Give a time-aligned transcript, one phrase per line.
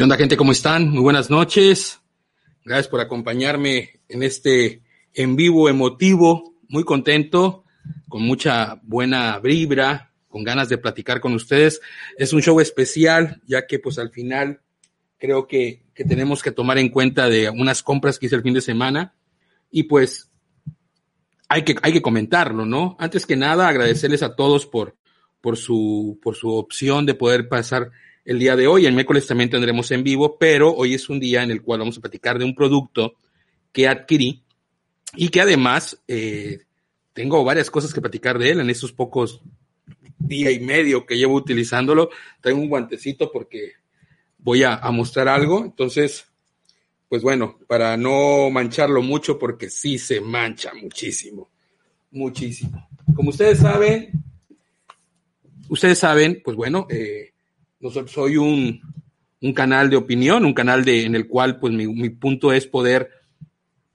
[0.00, 0.38] ¿Qué onda, gente?
[0.38, 0.88] ¿Cómo están?
[0.88, 2.00] Muy buenas noches.
[2.64, 4.80] Gracias por acompañarme en este
[5.12, 6.54] en vivo emotivo.
[6.70, 7.64] Muy contento,
[8.08, 11.82] con mucha buena vibra, con ganas de platicar con ustedes.
[12.16, 14.62] Es un show especial, ya que pues al final
[15.18, 18.54] creo que, que tenemos que tomar en cuenta de unas compras que hice el fin
[18.54, 19.14] de semana
[19.70, 20.30] y pues
[21.46, 22.96] hay que, hay que comentarlo, ¿no?
[22.98, 24.96] Antes que nada, agradecerles a todos por,
[25.42, 27.90] por, su, por su opción de poder pasar
[28.24, 28.86] el día de hoy.
[28.86, 31.98] El miércoles también tendremos en vivo, pero hoy es un día en el cual vamos
[31.98, 33.14] a platicar de un producto
[33.72, 34.42] que adquirí
[35.14, 36.60] y que además eh,
[37.12, 39.40] tengo varias cosas que platicar de él en estos pocos
[40.18, 42.10] día y medio que llevo utilizándolo.
[42.40, 43.72] Tengo un guantecito porque
[44.38, 45.64] voy a, a mostrar algo.
[45.64, 46.26] Entonces,
[47.08, 51.50] pues bueno, para no mancharlo mucho, porque sí se mancha muchísimo,
[52.12, 52.88] muchísimo.
[53.16, 54.12] Como ustedes saben,
[55.68, 57.29] ustedes saben, pues bueno, eh,
[57.80, 58.80] nosotros soy un,
[59.40, 62.66] un, canal de opinión, un canal de, en el cual pues mi, mi, punto es
[62.66, 63.10] poder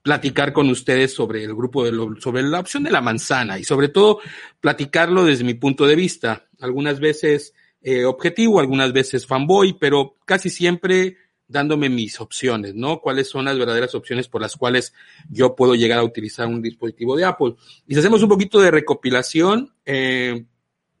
[0.02, 3.64] platicar con ustedes sobre el grupo de lo, sobre la opción de la manzana y
[3.64, 4.20] sobre todo
[4.60, 6.46] platicarlo desde mi punto de vista.
[6.60, 11.16] Algunas veces eh, objetivo, algunas veces fanboy, pero casi siempre
[11.48, 13.00] dándome mis opciones, ¿no?
[13.00, 14.92] ¿Cuáles son las verdaderas opciones por las cuales
[15.28, 17.54] yo puedo llegar a utilizar un dispositivo de Apple?
[17.86, 20.44] Y si hacemos un poquito de recopilación, eh,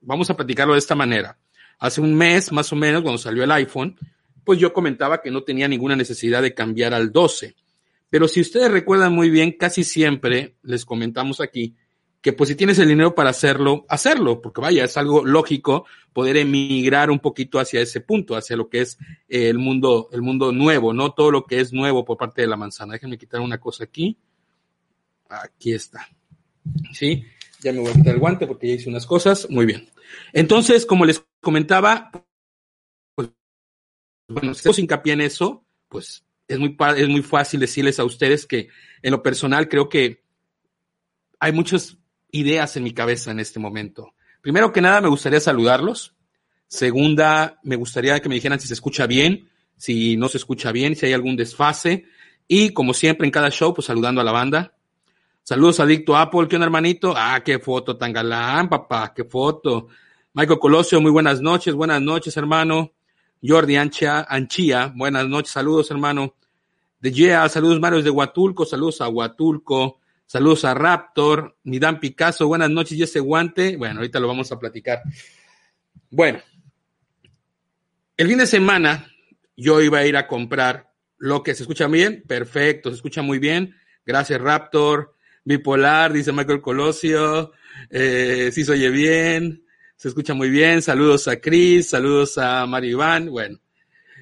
[0.00, 1.36] vamos a platicarlo de esta manera.
[1.78, 3.96] Hace un mes, más o menos, cuando salió el iPhone,
[4.44, 7.54] pues yo comentaba que no tenía ninguna necesidad de cambiar al 12.
[8.08, 11.76] Pero si ustedes recuerdan muy bien, casi siempre les comentamos aquí
[12.26, 16.36] que pues si tienes el dinero para hacerlo, hacerlo, porque vaya, es algo lógico poder
[16.38, 18.98] emigrar un poquito hacia ese punto, hacia lo que es
[19.28, 21.12] el mundo, el mundo nuevo, ¿no?
[21.12, 22.94] Todo lo que es nuevo por parte de la manzana.
[22.94, 24.18] Déjenme quitar una cosa aquí.
[25.28, 26.08] Aquí está.
[26.92, 27.24] ¿Sí?
[27.60, 29.48] Ya me voy a quitar el guante porque ya hice unas cosas.
[29.50, 29.88] Muy bien.
[30.32, 32.10] Entonces, como les comentaba,
[33.14, 33.30] pues,
[34.28, 38.46] bueno, si hacemos hincapié en eso, pues es muy, es muy fácil decirles a ustedes
[38.46, 38.68] que
[39.02, 40.24] en lo personal creo que
[41.40, 41.98] hay muchas
[42.30, 44.14] ideas en mi cabeza en este momento.
[44.40, 46.14] Primero que nada, me gustaría saludarlos.
[46.68, 50.96] Segunda, me gustaría que me dijeran si se escucha bien, si no se escucha bien,
[50.96, 52.04] si hay algún desfase.
[52.48, 54.75] Y como siempre en cada show, pues saludando a la banda.
[55.48, 57.14] Saludos Adicto Apple, ¿qué onda, hermanito?
[57.16, 59.86] Ah, qué foto tan galán, papá, qué foto.
[60.32, 62.94] Michael Colosio, muy buenas noches, buenas noches, hermano.
[63.40, 66.34] Jordi Ancha, Anchía, buenas noches, saludos, hermano.
[66.98, 70.00] De Yeah, saludos, Mario de Huatulco, saludos a Huatulco.
[70.26, 73.76] Saludos a Raptor, Midán Picasso, buenas noches y ese guante.
[73.76, 75.02] Bueno, ahorita lo vamos a platicar.
[76.10, 76.40] Bueno,
[78.16, 79.06] el fin de semana
[79.56, 83.38] yo iba a ir a comprar lo que se escucha bien, perfecto, se escucha muy
[83.38, 83.76] bien.
[84.04, 85.14] Gracias, Raptor.
[85.46, 87.52] Bipolar, dice Michael Colosio.
[87.88, 89.64] Eh, sí se oye bien,
[89.96, 90.82] se escucha muy bien.
[90.82, 93.30] Saludos a Chris, saludos a Maribán.
[93.30, 93.58] Bueno,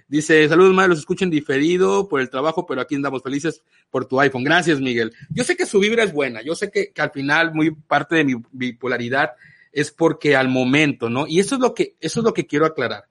[0.06, 4.20] Dice, saludos, Mario, los escuchen diferido por el trabajo, pero aquí andamos felices por tu
[4.20, 4.44] iPhone.
[4.44, 5.12] Gracias, Miguel.
[5.30, 8.16] Yo sé que su vibra es buena, yo sé que, que al final muy parte
[8.16, 9.32] de mi bipolaridad
[9.72, 11.26] es porque al momento, ¿no?
[11.26, 13.06] Y eso es lo que, eso es lo que quiero aclarar.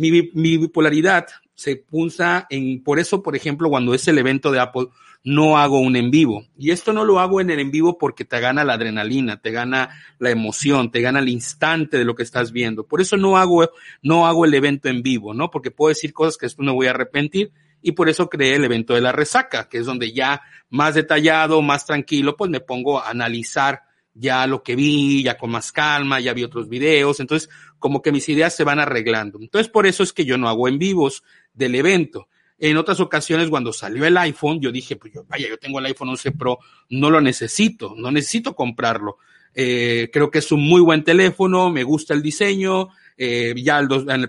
[0.00, 4.86] Mi, bipolaridad se punza en, por eso, por ejemplo, cuando es el evento de Apple,
[5.22, 6.46] no hago un en vivo.
[6.56, 9.50] Y esto no lo hago en el en vivo porque te gana la adrenalina, te
[9.50, 12.86] gana la emoción, te gana el instante de lo que estás viendo.
[12.86, 13.68] Por eso no hago,
[14.02, 15.50] no hago el evento en vivo, ¿no?
[15.50, 17.52] Porque puedo decir cosas que después me voy a arrepentir
[17.82, 21.60] y por eso creé el evento de la resaca, que es donde ya más detallado,
[21.60, 23.82] más tranquilo, pues me pongo a analizar
[24.14, 27.48] ya lo que vi, ya con más calma, ya vi otros videos, entonces
[27.78, 29.38] como que mis ideas se van arreglando.
[29.40, 31.22] Entonces por eso es que yo no hago en vivos
[31.52, 32.28] del evento.
[32.58, 35.86] En otras ocasiones, cuando salió el iPhone, yo dije, pues yo, vaya, yo tengo el
[35.86, 36.58] iPhone 11 Pro,
[36.90, 39.16] no lo necesito, no necesito comprarlo.
[39.54, 43.80] Eh, creo que es un muy buen teléfono, me gusta el diseño, eh, ya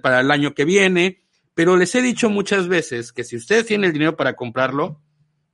[0.01, 1.22] para el año que viene,
[1.54, 5.01] pero les he dicho muchas veces que si ustedes tienen el dinero para comprarlo,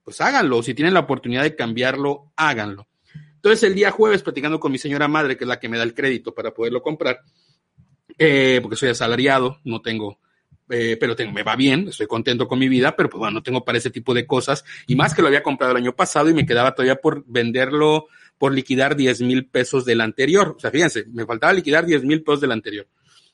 [0.03, 0.63] pues háganlo.
[0.63, 2.86] Si tienen la oportunidad de cambiarlo, háganlo.
[3.47, 5.83] Entonces, el día jueves, platicando con mi señora madre, que es la que me da
[5.83, 7.21] el crédito para poderlo comprar,
[8.17, 10.19] eh, porque soy asalariado, no tengo
[10.69, 13.43] eh, pero tengo, me va bien, estoy contento con mi vida, pero pues bueno, no
[13.43, 14.65] tengo para ese tipo de cosas.
[14.85, 18.07] Y más que lo había comprado el año pasado y me quedaba todavía por venderlo,
[18.37, 20.55] por liquidar 10 mil pesos del anterior.
[20.57, 22.85] O sea, fíjense, me faltaba liquidar 10 mil pesos del anterior.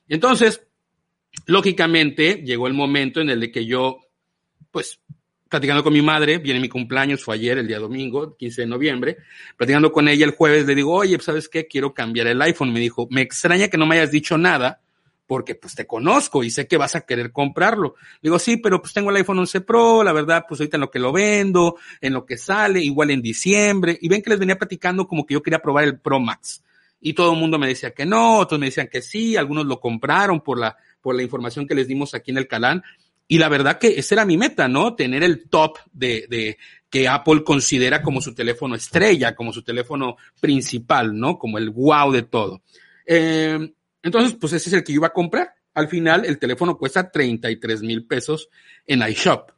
[0.08, 0.64] Entonces,
[1.48, 3.98] lógicamente, llegó el momento en el de que yo,
[4.70, 5.00] pues,
[5.54, 9.18] platicando con mi madre, viene mi cumpleaños, fue ayer, el día domingo, 15 de noviembre,
[9.56, 11.68] platicando con ella el jueves, le digo, oye, ¿sabes qué?
[11.68, 12.74] Quiero cambiar el iPhone.
[12.74, 14.82] Me dijo, me extraña que no me hayas dicho nada
[15.28, 17.94] porque pues te conozco y sé que vas a querer comprarlo.
[18.20, 20.90] Digo, sí, pero pues tengo el iPhone 11 Pro, la verdad, pues ahorita en lo
[20.90, 23.96] que lo vendo, en lo que sale, igual en diciembre.
[24.02, 26.64] Y ven que les venía platicando como que yo quería probar el Pro Max.
[27.00, 29.80] Y todo el mundo me decía que no, otros me decían que sí, algunos lo
[29.80, 32.82] compraron por la, por la información que les dimos aquí en el canal.
[33.34, 34.94] Y la verdad que esa era mi meta, ¿no?
[34.94, 36.56] Tener el top de,
[36.88, 41.40] que Apple considera como su teléfono estrella, como su teléfono principal, ¿no?
[41.40, 42.62] Como el wow de todo.
[43.08, 45.52] Eh, entonces, pues ese es el que yo iba a comprar.
[45.74, 48.50] Al final, el teléfono cuesta 33 mil pesos
[48.86, 49.50] en iShop.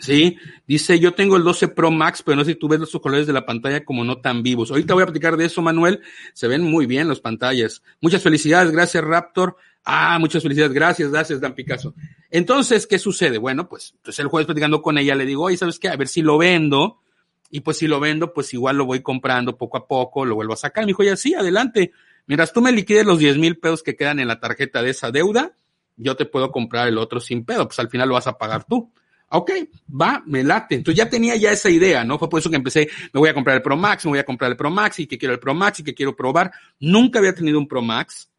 [0.00, 0.36] Sí,
[0.68, 3.26] dice, yo tengo el 12 Pro Max, pero no sé si tú ves los colores
[3.26, 4.70] de la pantalla como no tan vivos.
[4.70, 6.02] Ahorita voy a platicar de eso, Manuel.
[6.34, 7.82] Se ven muy bien las pantallas.
[8.00, 9.56] Muchas felicidades, gracias Raptor.
[9.84, 11.96] Ah, muchas felicidades, gracias, gracias Dan Picasso.
[12.34, 13.36] Entonces, ¿qué sucede?
[13.36, 15.88] Bueno, pues, pues el jueves platicando con ella le digo, oye, ¿sabes qué?
[15.88, 17.02] A ver si lo vendo.
[17.50, 20.54] Y pues si lo vendo, pues igual lo voy comprando poco a poco, lo vuelvo
[20.54, 20.84] a sacar.
[20.84, 21.92] Me dijo, ya sí, adelante.
[22.26, 25.10] Mientras tú me liquides los 10 mil pesos que quedan en la tarjeta de esa
[25.10, 25.54] deuda,
[25.96, 28.64] yo te puedo comprar el otro sin pedo, pues al final lo vas a pagar
[28.64, 28.90] tú.
[29.28, 29.50] Ok,
[29.88, 30.76] va, me late.
[30.76, 32.18] Entonces ya tenía ya esa idea, ¿no?
[32.18, 34.24] Fue por eso que empecé, me voy a comprar el Pro Max, me voy a
[34.24, 36.50] comprar el Pro Max y que quiero el Pro Max y que quiero probar.
[36.80, 38.30] Nunca había tenido un Pro Max,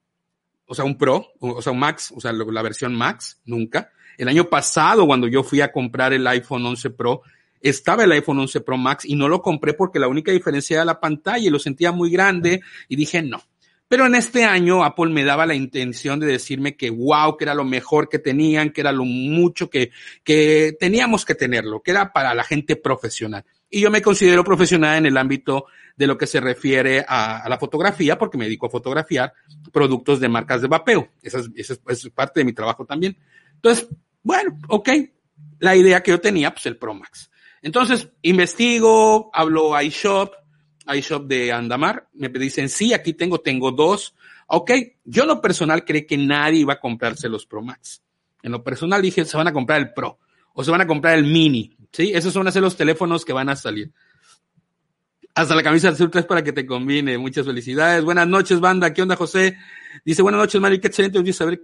[0.65, 3.91] o sea, un Pro, o sea, un Max, o sea, la versión Max, nunca.
[4.17, 7.21] El año pasado, cuando yo fui a comprar el iPhone 11 Pro,
[7.59, 10.85] estaba el iPhone 11 Pro Max y no lo compré porque la única diferencia era
[10.85, 13.41] la pantalla y lo sentía muy grande y dije, no,
[13.87, 17.53] pero en este año Apple me daba la intención de decirme que wow, que era
[17.53, 19.91] lo mejor que tenían, que era lo mucho que,
[20.23, 23.45] que teníamos que tenerlo, que era para la gente profesional.
[23.75, 25.65] Y yo me considero profesional en el ámbito
[25.97, 29.33] de lo que se refiere a, la fotografía, porque me dedico a fotografiar
[29.71, 31.09] productos de marcas de vapeo.
[31.23, 33.17] Esa es, parte de mi trabajo también.
[33.55, 33.89] Entonces,
[34.21, 34.89] bueno, ok.
[35.57, 37.31] La idea que yo tenía, pues el Pro Max.
[37.63, 40.35] Entonces, investigo, hablo a iShop,
[40.93, 44.13] iShop de Andamar, me dicen, sí, aquí tengo, tengo dos.
[44.45, 44.69] Ok,
[45.03, 48.03] yo en lo personal creí que nadie iba a comprarse los Pro Max.
[48.43, 50.19] En lo personal dije, se van a comprar el Pro
[50.53, 51.75] o se van a comprar el Mini.
[51.93, 53.93] Sí, esos van a ser los teléfonos que van a salir.
[55.35, 57.17] Hasta la camisa azul 3 para que te combine.
[57.17, 58.03] Muchas felicidades.
[58.03, 58.93] Buenas noches, banda.
[58.93, 59.57] ¿Qué onda, José?
[60.03, 60.81] Dice, buenas noches, Mario.
[60.81, 61.61] Qué excelente saber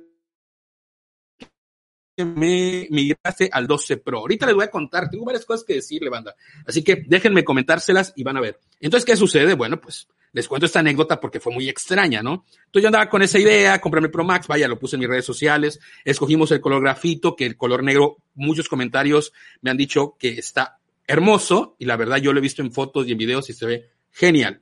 [2.26, 4.20] me migraste al 12 Pro.
[4.20, 6.36] Ahorita les voy a contar, tengo varias cosas que decirle, banda.
[6.66, 8.60] Así que déjenme comentárselas y van a ver.
[8.80, 9.54] Entonces, ¿qué sucede?
[9.54, 12.46] Bueno, pues les cuento esta anécdota porque fue muy extraña, ¿no?
[12.66, 15.10] Entonces yo andaba con esa idea, comprarme el Pro Max, vaya, lo puse en mis
[15.10, 20.16] redes sociales, escogimos el color grafito, que el color negro, muchos comentarios me han dicho
[20.20, 23.50] que está hermoso y la verdad yo lo he visto en fotos y en videos
[23.50, 24.62] y se ve genial.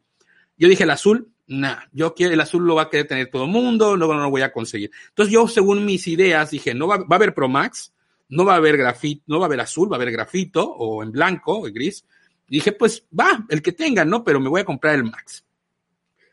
[0.58, 3.46] Yo dije el azul, nah, yo quiero, el azul lo va a querer tener todo
[3.46, 4.92] el mundo, luego no lo voy a conseguir.
[5.10, 7.94] Entonces yo, según mis ideas, dije, no va, a haber Pro Max,
[8.30, 11.02] no va a haber grafito, no va a haber azul, va a haber grafito o
[11.04, 12.06] en blanco, o en gris.
[12.48, 14.24] dije, pues va, el que tenga, ¿no?
[14.24, 15.46] Pero me voy a comprar el Max.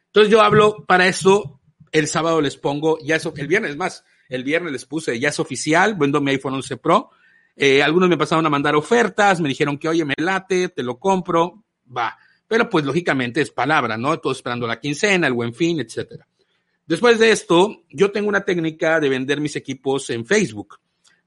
[0.06, 4.72] Entonces yo hablo para eso, el sábado les pongo, ya el viernes más, el viernes
[4.72, 7.10] les puse, ya es oficial, vendo mi iPhone 11 Pro.
[7.56, 10.98] Eh, algunos me pasaron a mandar ofertas, me dijeron que, oye, me late, te lo
[10.98, 11.64] compro,
[11.96, 12.16] va.
[12.46, 14.18] Pero pues lógicamente es palabra, ¿no?
[14.18, 16.26] Todo esperando la quincena, el buen fin, etcétera.
[16.86, 20.78] Después de esto, yo tengo una técnica de vender mis equipos en Facebook.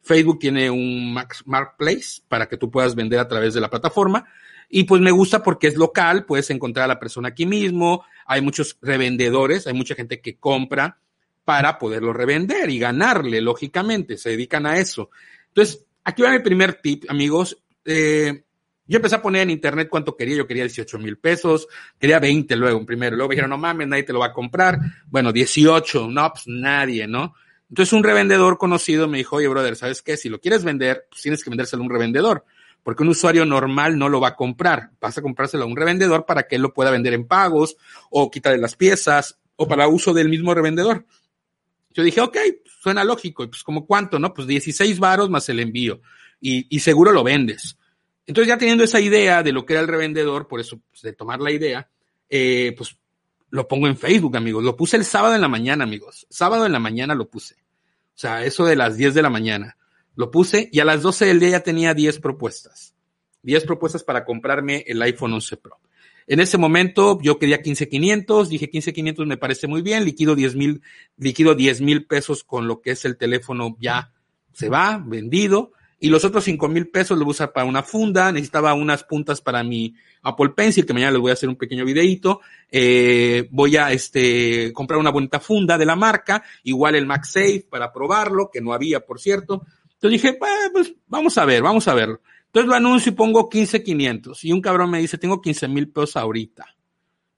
[0.01, 4.25] Facebook tiene un marketplace para que tú puedas vender a través de la plataforma.
[4.69, 8.41] Y pues me gusta porque es local, puedes encontrar a la persona aquí mismo, hay
[8.41, 10.99] muchos revendedores, hay mucha gente que compra
[11.45, 15.09] para poderlo revender y ganarle, lógicamente, se dedican a eso.
[15.47, 17.57] Entonces, aquí va mi primer tip, amigos.
[17.85, 18.43] Eh,
[18.87, 21.67] yo empecé a poner en internet cuánto quería, yo quería 18 mil pesos,
[21.99, 24.79] quería 20 luego, primero, luego me dijeron, no mames, nadie te lo va a comprar,
[25.07, 27.35] bueno, 18, no, pues nadie, ¿no?
[27.69, 30.15] Entonces un revendedor conocido me dijo, oye, brother, ¿sabes qué?
[30.15, 32.45] Si lo quieres vender, pues tienes que vendérselo a un revendedor,
[32.81, 36.25] porque un usuario normal no lo va a comprar, vas a comprárselo a un revendedor
[36.25, 37.75] para que él lo pueda vender en pagos,
[38.09, 41.05] o quitarle las piezas, o para uso del mismo revendedor.
[41.91, 42.37] Yo dije, ok,
[42.81, 44.33] suena lógico, y pues como cuánto, ¿no?
[44.33, 45.99] Pues 16 varos más el envío,
[46.39, 47.77] y, y seguro lo vendes.
[48.27, 51.13] Entonces ya teniendo esa idea de lo que era el revendedor, por eso pues, de
[51.13, 51.89] tomar la idea,
[52.29, 52.97] eh, pues
[53.49, 54.63] lo pongo en Facebook, amigos.
[54.63, 56.27] Lo puse el sábado en la mañana, amigos.
[56.29, 57.55] Sábado en la mañana lo puse.
[57.55, 59.77] O sea, eso de las 10 de la mañana.
[60.15, 62.93] Lo puse y a las 12 del día ya tenía 10 propuestas.
[63.43, 65.79] 10 propuestas para comprarme el iPhone 11 Pro.
[66.25, 70.81] En ese momento yo quería 15,500, dije 15,500 me parece muy bien, liquido 10 mil,
[71.15, 74.11] liquido 10 mil pesos con lo que es el teléfono ya
[74.51, 77.81] se va, vendido y los otros cinco mil pesos los voy a usar para una
[77.81, 78.31] funda.
[78.31, 81.85] Necesitaba unas puntas para mi Apple Pencil, que mañana les voy a hacer un pequeño
[81.85, 82.41] videito.
[82.71, 87.91] Eh, voy a este, comprar una bonita funda de la marca, igual el MagSafe para
[87.91, 89.65] probarlo, que no había, por cierto.
[89.93, 90.37] Entonces dije,
[90.71, 92.19] pues vamos a ver, vamos a ver.
[92.45, 94.43] Entonces lo anuncio y pongo 15,500.
[94.45, 96.65] Y un cabrón me dice, tengo 15 mil pesos ahorita.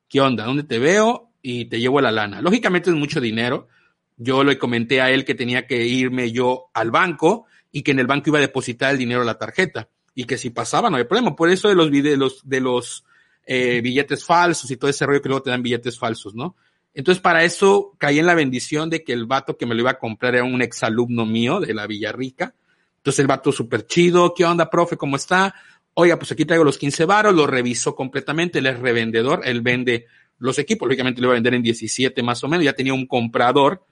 [0.09, 0.43] ¿Qué onda?
[0.43, 1.31] ¿Dónde te veo?
[1.41, 2.41] Y te llevo la lana.
[2.41, 3.69] Lógicamente es mucho dinero.
[4.17, 7.99] Yo le comenté a él que tenía que irme yo al banco y que en
[7.99, 10.95] el banco iba a depositar el dinero a la tarjeta y que si pasaba no
[10.97, 11.35] había problema.
[11.35, 13.05] Por eso de los, de los, de los
[13.45, 16.55] eh, billetes falsos y todo ese rollo que luego te dan billetes falsos, ¿no?
[16.93, 19.91] Entonces, para eso caí en la bendición de que el vato que me lo iba
[19.91, 22.55] a comprar era un exalumno mío de la Villarrica.
[22.97, 24.97] Entonces el vato súper chido, ¿qué onda, profe?
[24.97, 25.55] ¿Cómo está?
[25.93, 30.07] Oiga, pues aquí traigo los 15 varos, lo revisó completamente, él es revendedor, él vende
[30.37, 33.07] los equipos, lógicamente lo iba a vender en 17 más o menos, ya tenía un
[33.07, 33.85] comprador,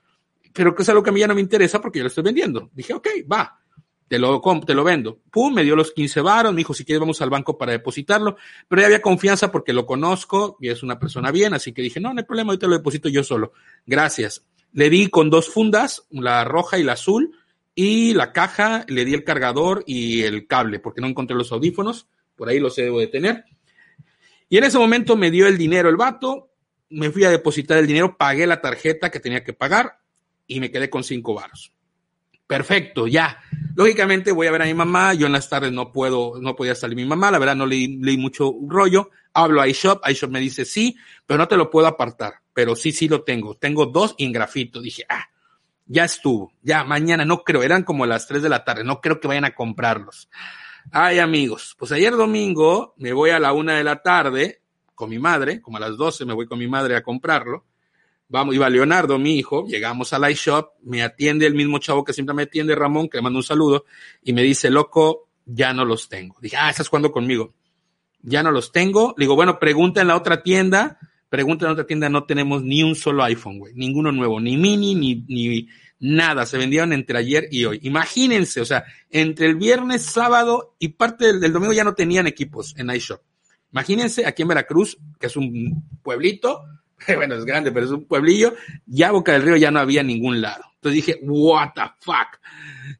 [0.52, 2.24] pero que es algo que a mí ya no me interesa porque yo lo estoy
[2.24, 2.70] vendiendo.
[2.74, 3.58] Dije, ok, va,
[4.08, 5.20] te lo, te lo vendo.
[5.30, 8.36] Pum, me dio los 15 varos, me dijo, si quieres vamos al banco para depositarlo,
[8.66, 12.00] pero ya había confianza porque lo conozco y es una persona bien, así que dije,
[12.00, 13.52] no, no hay problema, ahorita lo deposito yo solo.
[13.86, 14.44] Gracias.
[14.72, 17.32] Le di con dos fundas, la roja y la azul,
[17.74, 22.08] y la caja, le di el cargador y el cable, porque no encontré los audífonos,
[22.34, 23.44] por ahí los debo de tener.
[24.48, 26.50] Y en ese momento me dio el dinero el vato,
[26.90, 30.00] me fui a depositar el dinero, pagué la tarjeta que tenía que pagar
[30.46, 31.72] y me quedé con cinco varos.
[32.48, 33.40] Perfecto, ya.
[33.76, 36.74] Lógicamente voy a ver a mi mamá, yo en las tardes no puedo, no podía
[36.74, 40.40] salir mi mamá, la verdad no leí, leí mucho rollo, hablo a iShop, iShop me
[40.40, 44.14] dice sí, pero no te lo puedo apartar, pero sí, sí lo tengo, tengo dos
[44.16, 45.26] en grafito, dije, ah,
[45.86, 49.20] ya estuvo, ya mañana no creo, eran como las tres de la tarde, no creo
[49.20, 50.30] que vayan a comprarlos.
[50.90, 54.62] Ay, amigos, pues ayer domingo me voy a la una de la tarde
[54.94, 57.66] con mi madre, como a las doce me voy con mi madre a comprarlo.
[58.28, 62.34] Vamos, iba Leonardo, mi hijo, llegamos al iShop, me atiende el mismo chavo que siempre
[62.34, 63.86] me atiende, Ramón, que le mando un saludo,
[64.22, 66.36] y me dice, loco, ya no los tengo.
[66.40, 67.54] Dije, ah, estás jugando conmigo.
[68.20, 69.14] Ya no los tengo.
[69.16, 70.98] Le digo, bueno, pregunta en la otra tienda,
[71.30, 74.56] pregunta en la otra tienda, no tenemos ni un solo iPhone, güey, ninguno nuevo, ni
[74.58, 75.68] mini, ni, ni,
[76.00, 77.80] nada, se vendieron entre ayer y hoy.
[77.82, 82.74] Imagínense, o sea, entre el viernes, sábado y parte del, domingo ya no tenían equipos
[82.76, 83.20] en iShop.
[83.72, 86.62] Imagínense aquí en Veracruz, que es un pueblito,
[87.16, 88.54] bueno, es grande, pero es un pueblillo,
[88.86, 90.64] ya Boca del Río ya no había ningún lado.
[90.74, 92.38] Entonces dije, what the fuck.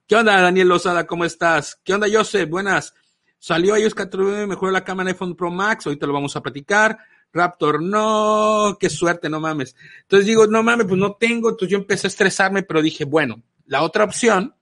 [0.07, 1.07] ¿Qué onda, Daniel Lozada?
[1.07, 1.81] ¿Cómo estás?
[1.85, 2.49] ¿Qué onda, Joseph?
[2.49, 2.95] Buenas.
[3.39, 6.99] Salió iOS 14, mejoró la cámara iPhone Pro Max, ahorita lo vamos a platicar.
[7.33, 9.77] Raptor, no, qué suerte, no mames.
[10.03, 11.51] Entonces digo, no mames, pues no tengo.
[11.51, 14.55] Entonces yo empecé a estresarme, pero dije, bueno, la otra opción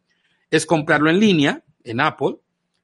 [0.50, 2.36] es comprarlo en línea, en Apple.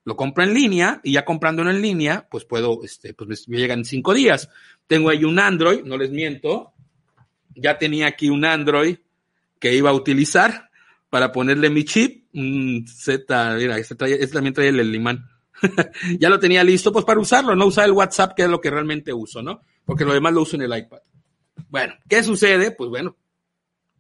[0.04, 3.84] Lo compro en línea y ya comprándolo en línea, pues puedo, este, pues me llegan
[3.84, 4.48] cinco días.
[4.86, 6.72] Tengo ahí un Android, no les miento.
[7.54, 8.96] Ya tenía aquí un Android
[9.58, 10.70] que iba a utilizar
[11.10, 12.24] para ponerle mi chip,
[12.86, 15.28] Z, mira, este, este también trae el imán.
[16.18, 18.70] ya lo tenía listo, pues para usarlo, no usar el WhatsApp, que es lo que
[18.70, 19.60] realmente uso, ¿no?
[19.84, 21.00] porque lo demás lo uso en el iPad.
[21.68, 22.70] Bueno, ¿qué sucede?
[22.70, 23.16] Pues bueno,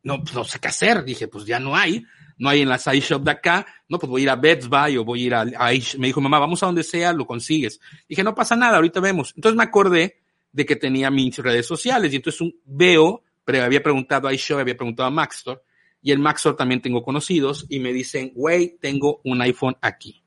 [0.02, 1.04] no, pues no sé qué hacer.
[1.04, 2.04] Dije, pues ya no hay,
[2.38, 3.66] no hay en las iShop de acá.
[3.88, 6.06] No, pues voy a ir a Best Buy o voy a ir a, a Me
[6.06, 7.80] dijo, mamá, vamos a donde sea, lo consigues.
[8.08, 9.32] Dije, no pasa nada, ahorita vemos.
[9.36, 10.21] Entonces me acordé
[10.52, 14.76] de que tenía mis redes sociales y entonces veo, pero había preguntado a iShop, había
[14.76, 15.60] preguntado a Maxstore
[16.02, 20.22] y en Maxstore también tengo conocidos y me dicen, güey, tengo un iPhone aquí.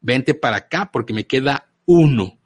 [0.00, 2.38] Vente para acá porque me queda uno.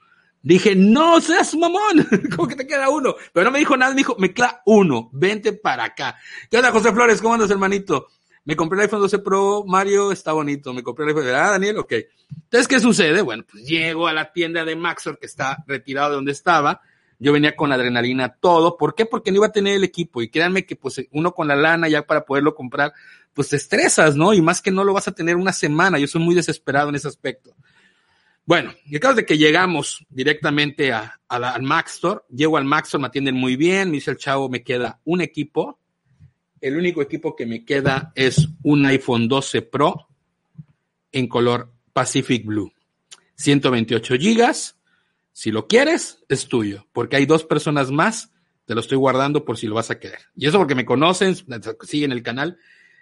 [0.42, 3.14] Dije, no seas mamón, como que te queda uno.
[3.32, 6.18] Pero no me dijo nada, me dijo, me queda uno, vente para acá.
[6.50, 7.22] ¿Qué onda, José Flores?
[7.22, 8.08] ¿Cómo andas, hermanito?
[8.44, 10.74] Me compré el iPhone 12 Pro, Mario, está bonito.
[10.74, 11.78] Me compré el iPhone, ah, Daniel?
[11.78, 11.92] Ok.
[12.28, 13.22] Entonces, ¿qué sucede?
[13.22, 16.82] Bueno, pues llego a la tienda de Maxor, que está retirado de donde estaba.
[17.24, 18.76] Yo venía con adrenalina todo.
[18.76, 19.06] ¿Por qué?
[19.06, 20.20] Porque no iba a tener el equipo.
[20.20, 22.92] Y créanme que, pues, uno con la lana ya para poderlo comprar,
[23.32, 24.34] pues te estresas, ¿no?
[24.34, 25.98] Y más que no lo vas a tener una semana.
[25.98, 27.56] Yo soy muy desesperado en ese aspecto.
[28.44, 33.00] Bueno, el caso de que llegamos directamente a, al Max Store, llego al Max Store,
[33.00, 35.78] me atienden muy bien, me dice el chavo, me queda un equipo,
[36.60, 40.08] el único equipo que me queda es un iPhone 12 Pro
[41.10, 42.70] en color Pacific Blue,
[43.36, 44.76] 128 gigas,
[45.34, 48.32] si lo quieres, es tuyo, porque hay dos personas más,
[48.64, 50.20] te lo estoy guardando por si lo vas a querer.
[50.34, 51.36] Y eso porque me conocen,
[51.82, 52.56] siguen el canal,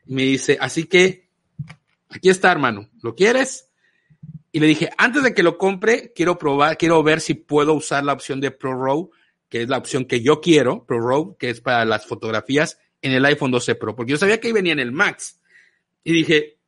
[0.07, 1.29] me dice, así que,
[2.09, 3.69] aquí está, hermano, ¿lo quieres?
[4.53, 8.05] y le dije, antes de que lo compre, quiero probar, quiero ver si puedo usar
[8.05, 9.11] la opción de Pro
[9.49, 13.25] que es la opción que yo quiero, Pro que es para las fotografías en el
[13.25, 15.41] iPhone 12 Pro, porque yo sabía que ahí venía en el Max.
[16.05, 16.59] Y dije,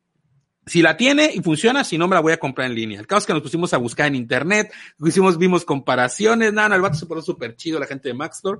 [0.65, 2.99] si la tiene y funciona, si no me la voy a comprar en línea.
[2.99, 6.81] El caso es que nos pusimos a buscar en internet, hicimos, vimos comparaciones, nada, el
[6.81, 8.59] vato se puso súper chido, la gente de Max Store,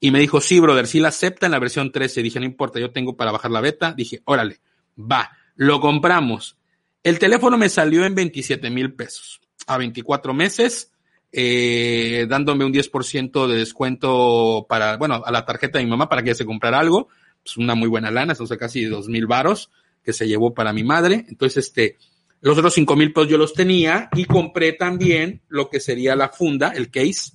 [0.00, 2.22] y me dijo, sí, brother, si la acepta en la versión 13.
[2.22, 3.94] Dije, no importa, yo tengo para bajar la beta.
[3.94, 4.58] Dije, órale,
[4.98, 6.58] va, lo compramos.
[7.02, 10.92] El teléfono me salió en 27 mil pesos a 24 meses,
[11.32, 16.22] eh, dándome un 10% de descuento para, bueno, a la tarjeta de mi mamá para
[16.22, 17.08] que se comprara algo.
[17.42, 19.70] Pues una muy buena lana, son casi dos mil varos
[20.04, 21.24] que se llevó para mi madre.
[21.28, 21.96] Entonces, este,
[22.40, 26.28] los otros 5 mil pesos yo los tenía y compré también lo que sería la
[26.28, 27.32] funda, el case,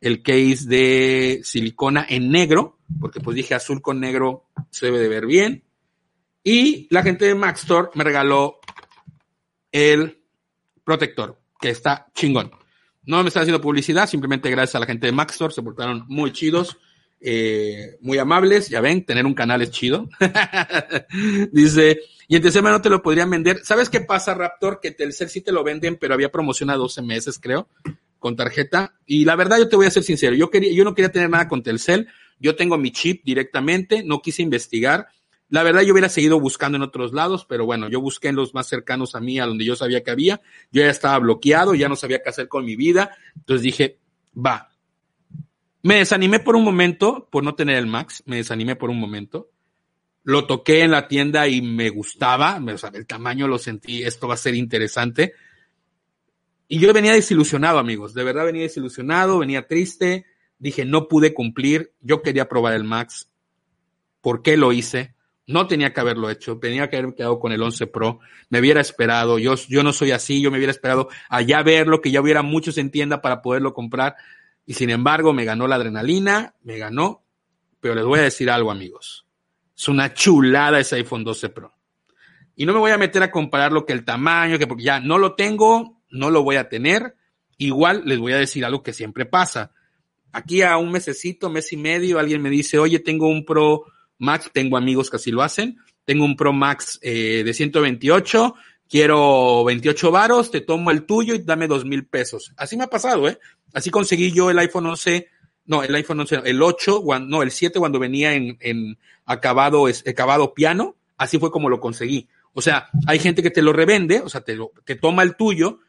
[0.00, 5.08] el case de silicona en negro, porque pues dije azul con negro se debe de
[5.08, 5.64] ver bien.
[6.44, 8.60] Y la gente de Maxstore me regaló
[9.72, 10.22] el
[10.84, 12.52] protector, que está chingón.
[13.02, 16.32] No me está haciendo publicidad, simplemente gracias a la gente de Maxstore, se portaron muy
[16.32, 16.78] chidos
[17.20, 20.08] eh, muy amables, ya ven, tener un canal es chido.
[21.52, 23.60] Dice, y en Telcel no te lo podrían vender.
[23.64, 24.80] ¿Sabes qué pasa, Raptor?
[24.80, 27.68] Que Telcel sí te lo venden, pero había promoción a 12 meses, creo,
[28.18, 28.94] con tarjeta.
[29.06, 31.30] Y la verdad, yo te voy a ser sincero, yo quería, yo no quería tener
[31.30, 32.08] nada con Telcel.
[32.40, 35.08] Yo tengo mi chip directamente, no quise investigar.
[35.48, 38.54] La verdad, yo hubiera seguido buscando en otros lados, pero bueno, yo busqué en los
[38.54, 40.40] más cercanos a mí, a donde yo sabía que había.
[40.70, 43.16] Yo ya estaba bloqueado, ya no sabía qué hacer con mi vida.
[43.34, 43.98] Entonces dije,
[44.36, 44.67] va,
[45.82, 49.50] me desanimé por un momento por no tener el Max, me desanimé por un momento.
[50.24, 54.28] Lo toqué en la tienda y me gustaba, o sea, el tamaño lo sentí, esto
[54.28, 55.32] va a ser interesante.
[56.66, 60.26] Y yo venía desilusionado, amigos, de verdad venía desilusionado, venía triste,
[60.58, 63.30] dije, no pude cumplir, yo quería probar el Max.
[64.20, 65.14] ¿Por qué lo hice?
[65.46, 68.82] No tenía que haberlo hecho, tenía que haber quedado con el 11 Pro, me hubiera
[68.82, 72.42] esperado, yo, yo no soy así, yo me hubiera esperado allá verlo, que ya hubiera
[72.42, 74.16] muchos en tienda para poderlo comprar,
[74.68, 77.24] y sin embargo, me ganó la adrenalina, me ganó,
[77.80, 79.26] pero les voy a decir algo, amigos.
[79.74, 81.72] Es una chulada ese iPhone 12 Pro.
[82.54, 85.00] Y no me voy a meter a comparar lo que el tamaño, que porque ya
[85.00, 87.16] no lo tengo, no lo voy a tener.
[87.56, 89.72] Igual les voy a decir algo que siempre pasa.
[90.32, 93.86] Aquí a un mesecito, mes y medio, alguien me dice, oye, tengo un Pro
[94.18, 98.54] Max, tengo amigos que así lo hacen, tengo un Pro Max eh, de 128,
[98.88, 102.52] quiero 28 varos, te tomo el tuyo y dame dos mil pesos.
[102.56, 103.38] Así me ha pasado, ¿eh?
[103.74, 105.28] Así conseguí yo el iPhone 11,
[105.66, 110.96] no, el iPhone 11, el 8, no, el 7 cuando venía en, acabado, acabado piano,
[111.16, 112.28] así fue como lo conseguí.
[112.54, 115.80] O sea, hay gente que te lo revende, o sea, te, lo, toma el tuyo,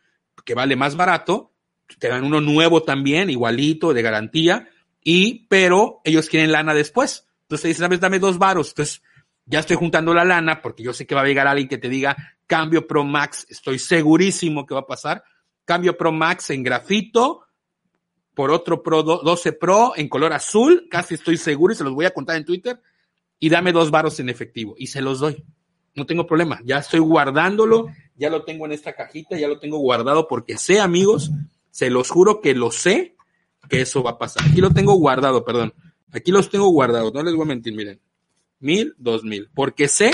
[0.44, 1.52] que vale más barato,
[1.98, 4.70] te dan uno nuevo también, igualito, de garantía,
[5.02, 7.28] y, pero ellos quieren lana después.
[7.44, 8.70] Entonces te dicen, sabes, dame dos varos.
[8.70, 9.02] Entonces,
[9.50, 11.90] ya estoy juntando la lana porque yo sé que va a llegar alguien que te
[11.90, 15.24] diga cambio Pro Max, estoy segurísimo que va a pasar.
[15.66, 17.42] Cambio Pro Max en grafito
[18.36, 22.06] por otro Pro 12 Pro en color azul, casi estoy seguro y se los voy
[22.06, 22.80] a contar en Twitter.
[23.40, 25.44] Y dame dos varos en efectivo y se los doy.
[25.96, 29.80] No tengo problema, ya estoy guardándolo, ya lo tengo en esta cajita, ya lo tengo
[29.80, 31.32] guardado porque sé, amigos,
[31.72, 33.16] se los juro que lo sé
[33.68, 34.44] que eso va a pasar.
[34.48, 35.74] Aquí lo tengo guardado, perdón.
[36.12, 38.00] Aquí los tengo guardados, no les voy a mentir, miren
[38.60, 39.50] mil, dos mil.
[39.54, 40.12] Porque sé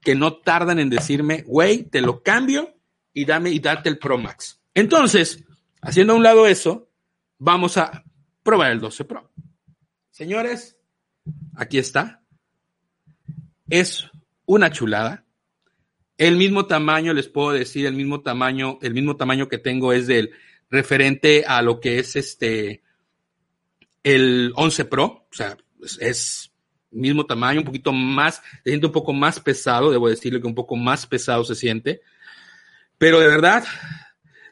[0.00, 2.76] que no tardan en decirme, güey, te lo cambio
[3.12, 4.60] y dame y date el Pro Max.
[4.74, 5.44] Entonces,
[5.80, 6.90] haciendo a un lado eso,
[7.38, 8.04] vamos a
[8.42, 9.30] probar el 12 Pro.
[10.10, 10.78] Señores,
[11.56, 12.22] aquí está.
[13.68, 14.08] Es
[14.44, 15.24] una chulada.
[16.18, 20.06] El mismo tamaño, les puedo decir, el mismo tamaño, el mismo tamaño que tengo es
[20.06, 20.30] del
[20.70, 22.82] referente a lo que es este
[24.02, 25.56] el 11 Pro, o sea,
[26.00, 26.52] es
[26.96, 30.54] mismo tamaño, un poquito más, se siente un poco más pesado, debo decirle que un
[30.54, 32.00] poco más pesado se siente.
[32.98, 33.64] Pero de verdad,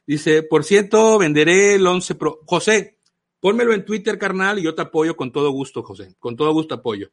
[0.06, 2.40] dice, por cierto, venderé el 11 Pro.
[2.46, 2.98] José,
[3.40, 6.14] pónmelo en Twitter, carnal, y yo te apoyo con todo gusto, José.
[6.18, 7.10] Con todo gusto apoyo.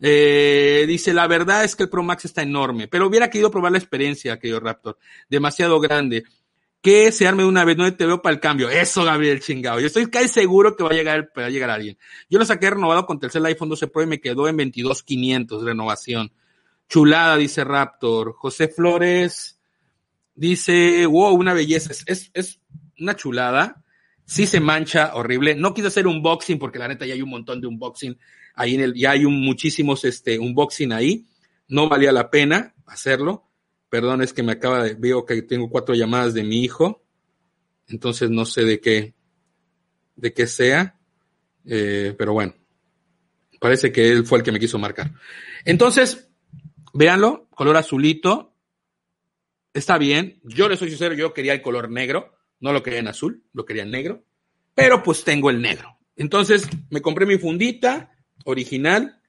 [0.00, 3.72] Eh, dice, la verdad es que el Pro Max está enorme, pero hubiera querido probar
[3.72, 4.98] la experiencia, querido Raptor.
[5.28, 6.24] Demasiado grande
[6.84, 8.68] que se arme una vez, no te veo para el cambio.
[8.68, 9.80] Eso, Gabriel chingado.
[9.80, 11.96] Yo estoy casi seguro que va a llegar, va a llegar alguien.
[12.28, 16.30] Yo lo saqué renovado con tercer iPhone 12 Pro y me quedó en 22,500 renovación.
[16.86, 18.34] Chulada, dice Raptor.
[18.34, 19.58] José Flores
[20.34, 21.90] dice, wow, una belleza.
[22.04, 22.60] Es, es
[23.00, 23.82] una chulada.
[24.26, 25.54] Sí se mancha horrible.
[25.54, 28.18] No quise hacer unboxing porque la neta ya hay un montón de unboxing
[28.56, 31.24] ahí en el, ya hay un, muchísimos este, unboxing ahí.
[31.66, 33.48] No valía la pena hacerlo
[33.94, 37.04] Perdón, es que me acaba de, veo que tengo cuatro llamadas de mi hijo,
[37.86, 39.14] entonces no sé de qué,
[40.16, 40.98] de qué sea,
[41.64, 42.56] eh, pero bueno,
[43.60, 45.12] parece que él fue el que me quiso marcar.
[45.64, 46.28] Entonces,
[46.92, 48.56] véanlo, color azulito,
[49.72, 53.06] está bien, yo le soy sincero, yo quería el color negro, no lo quería en
[53.06, 54.24] azul, lo quería en negro,
[54.74, 56.00] pero pues tengo el negro.
[56.16, 58.10] Entonces, me compré mi fundita
[58.44, 59.20] original,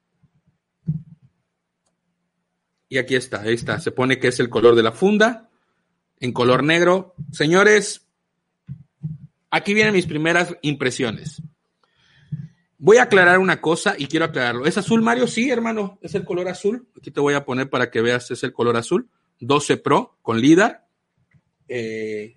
[2.90, 3.80] y aquí está, ahí está.
[3.80, 5.50] Se pone que es el color de la funda,
[6.20, 7.16] en color negro.
[7.32, 8.08] Señores,
[9.50, 11.42] aquí vienen mis primeras impresiones.
[12.78, 14.66] Voy a aclarar una cosa y quiero aclararlo.
[14.66, 15.28] ¿Es azul, Mario?
[15.28, 16.88] Sí, hermano, es el color azul.
[16.98, 19.10] Aquí te voy a poner para que veas, es el color azul.
[19.40, 20.86] 12 Pro con LIDAR.
[21.68, 22.36] Eh,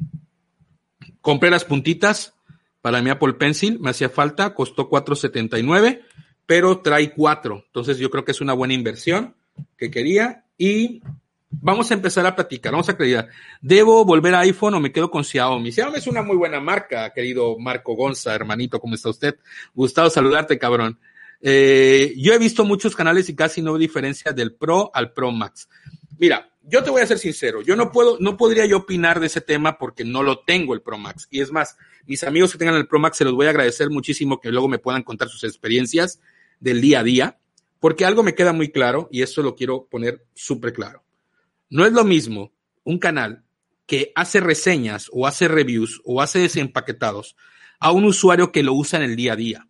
[1.21, 2.35] compré las puntitas
[2.81, 6.03] para mi Apple Pencil, me hacía falta, costó 4.79,
[6.47, 7.65] pero trae 4.
[7.67, 9.35] Entonces yo creo que es una buena inversión
[9.77, 11.03] que quería y
[11.51, 13.29] vamos a empezar a platicar, vamos a creer,
[13.61, 15.73] ¿debo volver a iPhone o me quedo con Xiaomi?
[15.73, 19.37] Xiaomi es una muy buena marca, querido Marco Gonza, hermanito, ¿cómo está usted?
[19.75, 20.99] Gustavo saludarte, cabrón.
[21.41, 25.69] Eh, yo he visto muchos canales y casi no diferencia del Pro al Pro Max.
[26.19, 29.27] Mira, yo te voy a ser sincero, yo no puedo, no podría yo opinar de
[29.27, 31.27] ese tema porque no lo tengo el Pro Max.
[31.31, 33.89] Y es más, mis amigos que tengan el Pro Max se los voy a agradecer
[33.89, 36.21] muchísimo que luego me puedan contar sus experiencias
[36.61, 37.39] del día a día,
[37.81, 41.05] porque algo me queda muy claro y eso lo quiero poner súper claro.
[41.71, 42.53] No es lo mismo
[42.85, 43.45] un canal
[43.87, 47.37] que hace reseñas o hace reviews o hace desempaquetados
[47.81, 49.69] a un usuario que lo usa en el día a día.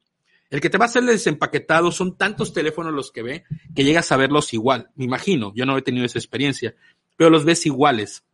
[0.51, 3.45] El que te va a hacer el desempaquetado son tantos teléfonos los que ve
[3.75, 4.91] que llegas a verlos igual.
[4.95, 6.75] Me imagino, yo no he tenido esa experiencia,
[7.17, 8.25] pero los ves iguales.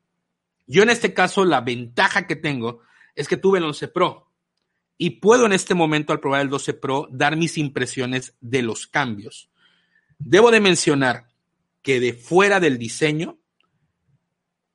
[0.66, 2.80] Yo en este caso, la ventaja que tengo
[3.14, 4.30] es que tuve el 11 Pro
[4.96, 8.86] y puedo en este momento, al probar el 12 Pro, dar mis impresiones de los
[8.86, 9.50] cambios.
[10.18, 11.28] Debo de mencionar
[11.82, 13.38] que de fuera del diseño,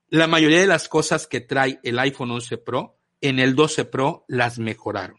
[0.09, 4.25] la mayoría de las cosas que trae el iPhone 11 Pro, en el 12 Pro
[4.27, 5.17] las mejoraron.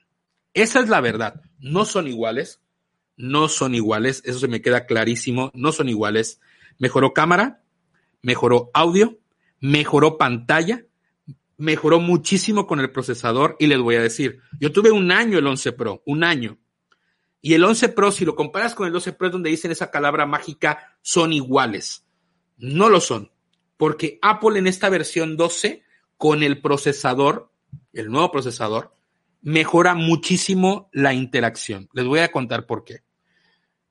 [0.55, 1.43] Esa es la verdad.
[1.59, 2.61] No son iguales.
[3.17, 4.23] No son iguales.
[4.25, 5.51] Eso se me queda clarísimo.
[5.55, 6.41] No son iguales.
[6.79, 7.63] Mejoró cámara,
[8.23, 9.19] mejoró audio,
[9.61, 10.87] mejoró pantalla,
[11.57, 15.47] mejoró muchísimo con el procesador y les voy a decir, yo tuve un año el
[15.47, 16.59] 11 Pro, un año.
[17.43, 19.91] Y el 11 Pro, si lo comparas con el 12 Pro, es donde dicen esa
[19.91, 22.05] palabra mágica, son iguales.
[22.59, 23.31] No lo son,
[23.77, 25.83] porque Apple en esta versión 12,
[26.17, 27.51] con el procesador,
[27.93, 28.95] el nuevo procesador,
[29.43, 31.89] mejora muchísimo la interacción.
[31.93, 33.03] Les voy a contar por qué.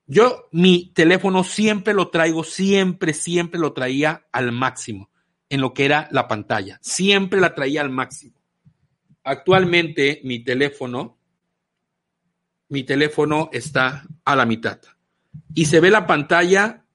[0.06, 5.12] Yo mi teléfono siempre lo traigo, siempre, siempre lo traía al máximo
[5.50, 6.80] en lo que era la pantalla.
[6.82, 8.42] Siempre la traía al máximo.
[9.24, 11.19] Actualmente mi teléfono,
[12.70, 14.80] mi teléfono está a la mitad
[15.54, 16.86] y se ve la pantalla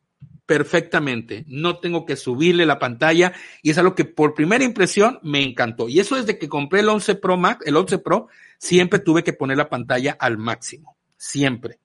[0.47, 1.45] perfectamente.
[1.49, 3.33] No tengo que subirle la pantalla
[3.63, 5.89] y es algo que por primera impresión me encantó.
[5.89, 9.33] Y eso desde que compré el 11 Pro Max, el 11 Pro, siempre tuve que
[9.33, 10.97] poner la pantalla al máximo.
[11.17, 11.79] Siempre.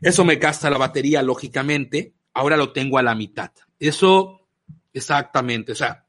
[0.00, 2.14] Eso me gasta la batería, lógicamente.
[2.32, 3.50] Ahora lo tengo a la mitad.
[3.78, 4.48] Eso,
[4.92, 5.72] exactamente.
[5.72, 6.06] O sea,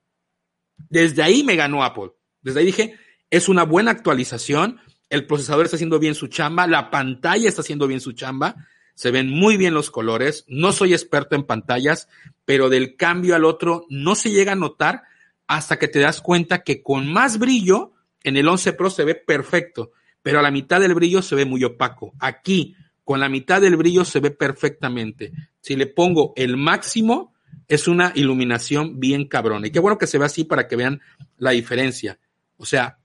[0.77, 2.11] desde ahí me ganó Apple.
[2.41, 2.95] Desde ahí dije,
[3.29, 4.79] es una buena actualización.
[5.15, 6.67] El procesador está haciendo bien su chamba.
[6.67, 8.55] La pantalla está haciendo bien su chamba
[8.95, 10.45] se ven muy bien los colores.
[10.47, 12.07] No soy experto en pantallas,
[12.45, 15.03] pero del cambio al otro no se llega a notar
[15.47, 17.91] hasta que te das cuenta que con más brillo
[18.23, 19.91] en el 11 Pro se ve perfecto,
[20.23, 22.13] pero a la mitad del brillo se ve muy opaco.
[22.19, 25.31] Aquí, con la mitad del brillo se ve perfectamente.
[25.59, 27.35] Si le pongo el máximo,
[27.67, 29.67] es una iluminación bien cabrona.
[29.67, 31.01] Y qué bueno que se ve así para que vean
[31.37, 32.17] la diferencia.
[32.57, 32.97] O sea,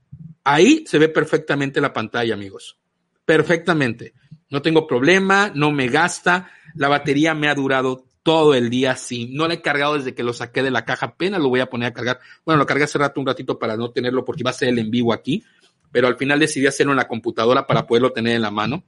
[0.44, 2.78] ahí se ve perfectamente la pantalla, amigos.
[3.24, 4.14] Perfectamente.
[4.48, 6.50] No tengo problema, no me gasta.
[6.74, 9.28] La batería me ha durado todo el día sí.
[9.32, 11.70] No la he cargado desde que lo saqué de la caja, apenas lo voy a
[11.70, 12.20] poner a cargar.
[12.44, 14.78] Bueno, lo cargué hace rato un ratito para no tenerlo porque iba a ser el
[14.78, 15.44] en vivo aquí,
[15.90, 18.84] pero al final decidí hacerlo en la computadora para poderlo tener en la mano.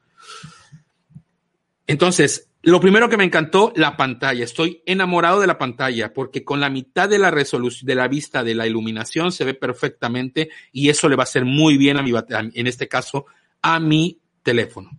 [1.86, 4.44] Entonces, lo primero que me encantó, la pantalla.
[4.44, 8.44] Estoy enamorado de la pantalla porque con la mitad de la resolución, de la vista
[8.44, 12.02] de la iluminación se ve perfectamente y eso le va a hacer muy bien a
[12.02, 12.12] mi,
[12.54, 13.26] en este caso,
[13.62, 14.90] a mi teléfono.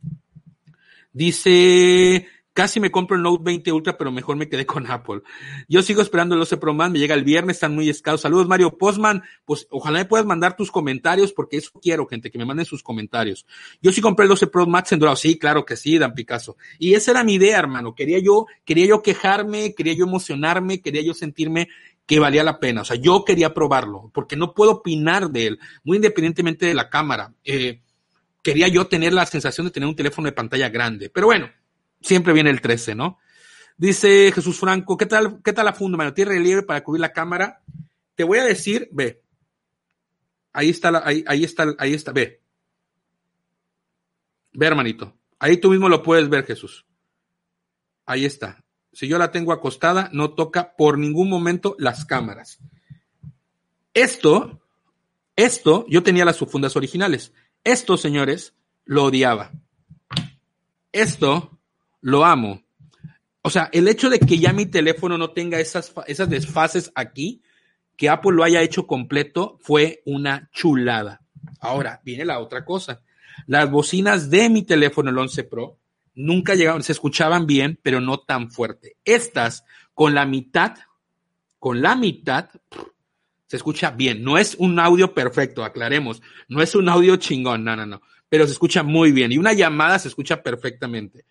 [1.13, 5.21] Dice, casi me compro el Note 20 Ultra, pero mejor me quedé con Apple.
[5.67, 8.21] Yo sigo esperando el 12 Pro Max, me llega el viernes, están muy escasos.
[8.21, 9.23] Saludos, Mario Postman.
[9.45, 12.83] Pues ojalá me puedas mandar tus comentarios, porque eso quiero, gente, que me manden sus
[12.83, 13.45] comentarios.
[13.81, 15.03] Yo sí compré el 12 Pro Max en.
[15.15, 16.55] Sí, claro que sí, Dan Picasso.
[16.79, 17.93] Y esa era mi idea, hermano.
[17.93, 21.67] Quería yo, quería yo quejarme, quería yo emocionarme, quería yo sentirme
[22.05, 22.81] que valía la pena.
[22.81, 26.89] O sea, yo quería probarlo, porque no puedo opinar de él, muy independientemente de la
[26.89, 27.33] cámara.
[27.43, 27.81] Eh,
[28.41, 31.09] quería yo tener la sensación de tener un teléfono de pantalla grande.
[31.09, 31.49] Pero bueno,
[32.03, 33.17] siempre viene el 13, ¿no?
[33.77, 36.13] Dice Jesús Franco, ¿qué tal, qué tal la funda, mano?
[36.13, 37.61] ¿Tiene relieve para cubrir la cámara?
[38.15, 39.21] Te voy a decir, ve.
[40.51, 42.41] Ahí está, la, ahí, ahí está, ahí está, ve.
[44.53, 45.17] Ve, hermanito.
[45.39, 46.85] Ahí tú mismo lo puedes ver, Jesús.
[48.05, 48.63] Ahí está.
[48.91, 52.59] Si yo la tengo acostada, no toca por ningún momento las cámaras.
[53.95, 54.61] Esto,
[55.35, 57.33] esto, yo tenía las fundas originales.
[57.63, 58.53] Esto, señores,
[58.85, 59.51] lo odiaba.
[60.91, 61.52] Esto
[62.03, 62.61] lo amo.
[63.41, 67.41] O sea, el hecho de que ya mi teléfono no tenga esas, esas desfases aquí,
[67.97, 71.21] que Apple lo haya hecho completo, fue una chulada.
[71.59, 73.01] Ahora, viene la otra cosa.
[73.47, 75.79] Las bocinas de mi teléfono, el 11 Pro,
[76.13, 78.97] nunca llegaban, se escuchaban bien, pero no tan fuerte.
[79.05, 79.63] Estas,
[79.93, 80.75] con la mitad,
[81.57, 82.49] con la mitad,
[83.47, 84.23] se escucha bien.
[84.23, 86.21] No es un audio perfecto, aclaremos.
[86.49, 88.01] No es un audio chingón, no, no, no.
[88.27, 89.31] Pero se escucha muy bien.
[89.31, 91.25] Y una llamada se escucha perfectamente.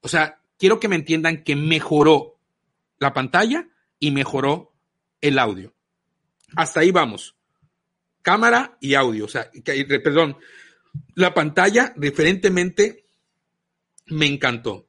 [0.00, 2.38] O sea, quiero que me entiendan que mejoró
[2.98, 4.72] la pantalla y mejoró
[5.20, 5.74] el audio.
[6.56, 7.36] Hasta ahí vamos.
[8.22, 9.24] Cámara y audio.
[9.24, 9.50] O sea,
[10.02, 10.36] perdón,
[11.14, 13.04] la pantalla, diferentemente,
[14.06, 14.88] me encantó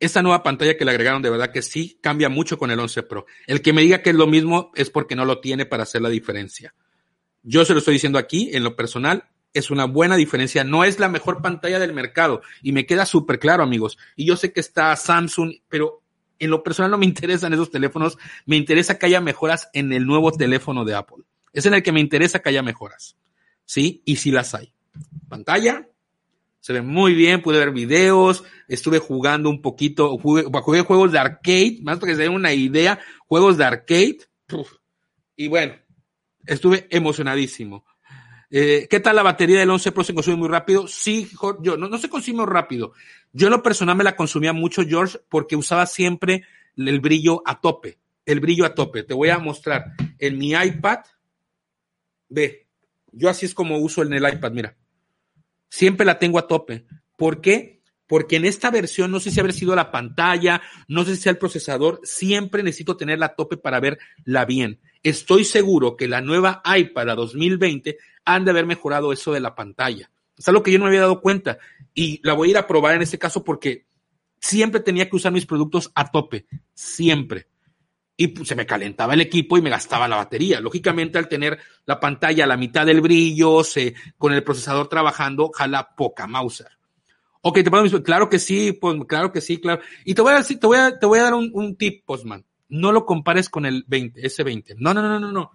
[0.00, 3.02] esa nueva pantalla que le agregaron, de verdad que sí cambia mucho con el 11
[3.02, 3.26] Pro.
[3.46, 6.00] El que me diga que es lo mismo es porque no lo tiene para hacer
[6.00, 6.74] la diferencia.
[7.42, 10.64] Yo se lo estoy diciendo aquí, en lo personal, es una buena diferencia.
[10.64, 13.98] No es la mejor pantalla del mercado y me queda súper claro, amigos.
[14.16, 16.02] Y yo sé que está Samsung, pero
[16.38, 18.18] en lo personal no me interesan esos teléfonos.
[18.46, 21.24] Me interesa que haya mejoras en el nuevo teléfono de Apple.
[21.52, 23.16] Es en el que me interesa que haya mejoras.
[23.64, 24.02] ¿Sí?
[24.04, 24.72] Y si las hay.
[25.28, 25.86] Pantalla.
[26.60, 31.78] Se ve muy bien, pude ver videos, estuve jugando un poquito, jugué, juegos de arcade,
[31.80, 34.18] más para que se den una idea, juegos de arcade.
[35.36, 35.74] Y bueno,
[36.44, 37.86] estuve emocionadísimo.
[38.52, 40.02] Eh, ¿Qué tal la batería del 11 Pro?
[40.02, 40.88] ¿Se consume muy rápido?
[40.88, 41.30] Sí,
[41.62, 42.92] yo, no, no se consume rápido.
[43.32, 46.44] Yo en lo personal me la consumía mucho, George, porque usaba siempre
[46.76, 47.98] el brillo a tope.
[48.26, 49.04] El brillo a tope.
[49.04, 50.98] Te voy a mostrar en mi iPad.
[52.28, 52.66] Ve,
[53.12, 54.76] yo así es como uso en el iPad, mira.
[55.68, 56.86] Siempre la tengo a tope.
[57.16, 57.80] ¿Por qué?
[58.08, 61.30] Porque en esta versión, no sé si habrá sido la pantalla, no sé si sea
[61.30, 64.80] el procesador, siempre necesito tenerla a tope para verla bien.
[65.02, 69.54] Estoy seguro que la nueva iPad a 2020 han de haber mejorado eso de la
[69.54, 70.10] pantalla.
[70.36, 71.58] Es algo que yo no me había dado cuenta
[71.94, 73.86] y la voy a ir a probar en este caso porque
[74.38, 77.48] siempre tenía que usar mis productos a tope, siempre.
[78.16, 80.60] Y pues, se me calentaba el equipo y me gastaba la batería.
[80.60, 85.50] Lógicamente, al tener la pantalla a la mitad del brillo, se, con el procesador trabajando,
[85.54, 86.68] jala poca Mauser.
[87.42, 89.80] Ok, te puedo claro que sí, pues, claro que sí, claro.
[90.04, 90.76] Y te voy a decir, te voy
[91.18, 92.44] a dar un, un tip, Postman.
[92.70, 94.76] No lo compares con el 20, ese 20.
[94.78, 95.50] No, no, no, no, no.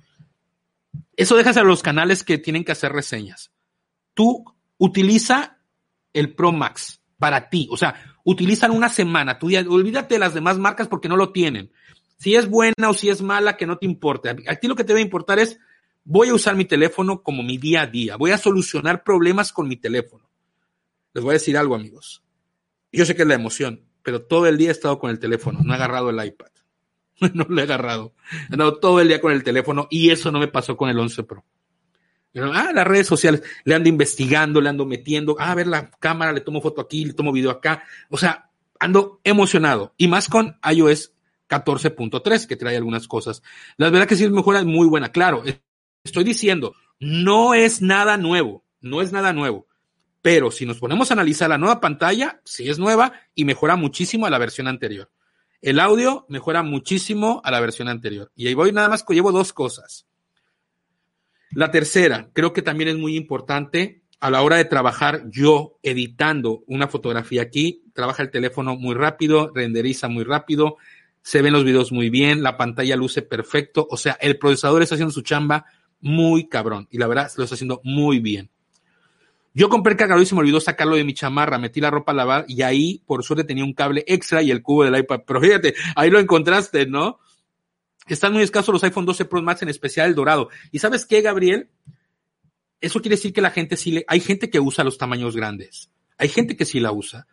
[1.15, 3.51] Eso dejas a los canales que tienen que hacer reseñas.
[4.13, 4.45] Tú
[4.78, 5.60] utiliza
[6.13, 7.67] el Pro Max para ti.
[7.71, 9.39] O sea, utilizan una semana.
[9.39, 11.71] Tú olvídate de las demás marcas porque no lo tienen.
[12.17, 14.30] Si es buena o si es mala, que no te importe.
[14.30, 15.60] A ti lo que te debe importar es,
[16.04, 18.15] voy a usar mi teléfono como mi día a día.
[18.15, 20.30] Voy a solucionar problemas con mi teléfono.
[21.13, 22.23] Les voy a decir algo, amigos.
[22.91, 25.60] Yo sé que es la emoción, pero todo el día he estado con el teléfono,
[25.63, 26.47] no he agarrado el iPad.
[27.34, 28.13] no lo he agarrado.
[28.49, 30.99] He andado todo el día con el teléfono y eso no me pasó con el
[30.99, 31.45] 11 Pro.
[32.36, 36.34] ah, las redes sociales, le ando investigando, le ando metiendo, ah, a ver la cámara,
[36.34, 37.84] le tomo foto aquí, le tomo video acá.
[38.10, 38.49] O sea,
[38.80, 39.93] ando emocionado.
[39.97, 41.13] Y más con iOS
[41.49, 43.41] 14.3, que trae algunas cosas.
[43.78, 45.12] La verdad que sí es mejora muy buena.
[45.12, 45.43] Claro,
[46.04, 49.67] estoy diciendo, no es nada nuevo, no es nada nuevo.
[50.21, 54.25] Pero si nos ponemos a analizar la nueva pantalla, sí es nueva y mejora muchísimo
[54.25, 55.12] a la versión anterior.
[55.65, 58.32] El audio mejora muchísimo a la versión anterior.
[58.36, 60.06] Y ahí voy nada más, llevo dos cosas.
[61.54, 66.63] La tercera, creo que también es muy importante a la hora de trabajar yo editando
[66.67, 70.78] una fotografía aquí, trabaja el teléfono muy rápido, renderiza muy rápido,
[71.23, 74.93] se ven los videos muy bien, la pantalla luce perfecto, o sea, el procesador está
[74.93, 75.65] haciendo su chamba
[75.99, 78.51] muy cabrón y la verdad lo está haciendo muy bien.
[79.56, 82.12] Yo compré el cargador y se me olvidó sacarlo de mi chamarra, metí la ropa
[82.12, 85.22] a lavar y ahí, por suerte, tenía un cable extra y el cubo del iPad.
[85.26, 87.20] Pero fíjate, ahí lo encontraste, ¿no?
[88.06, 90.50] Están muy escasos los iPhone 12 Pro Max, en especial el dorado.
[90.74, 91.70] ¿Y sabes qué, Gabriel?
[92.82, 95.89] Eso quiere decir que la gente sí le, hay gente que usa los tamaños grandes.
[96.18, 97.26] Hay gente que sí la usa.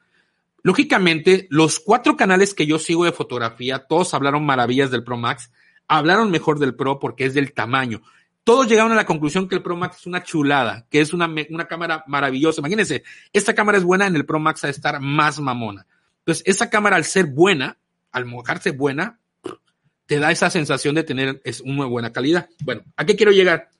[0.63, 5.51] Lógicamente, los cuatro canales que yo sigo de fotografía, todos hablaron maravillas del Pro Max,
[5.89, 8.01] hablaron mejor del Pro porque es del tamaño
[8.45, 11.33] todos llegaron a la conclusión que el Pro Max es una chulada, que es una,
[11.51, 12.61] una cámara maravillosa.
[12.61, 15.87] Imagínense, esta cámara es buena, en el Pro Max a estar más mamona.
[16.19, 17.79] Entonces, esa cámara al ser buena,
[18.11, 19.21] al mojarse buena,
[20.07, 22.49] te da esa sensación de tener es una buena calidad.
[22.65, 23.71] Bueno, ¿a qué quiero llegar?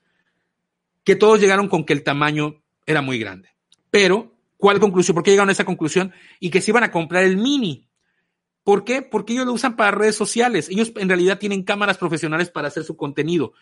[1.03, 3.49] Que todos llegaron con que el tamaño era muy grande.
[3.91, 5.13] Pero, ¿cuál conclusión?
[5.13, 6.13] ¿Por qué llegaron a esa conclusión?
[6.39, 7.87] Y que se iban a comprar el mini.
[8.63, 9.01] ¿Por qué?
[9.01, 10.69] Porque ellos lo usan para redes sociales.
[10.69, 13.53] Ellos en realidad tienen cámaras profesionales para hacer su contenido.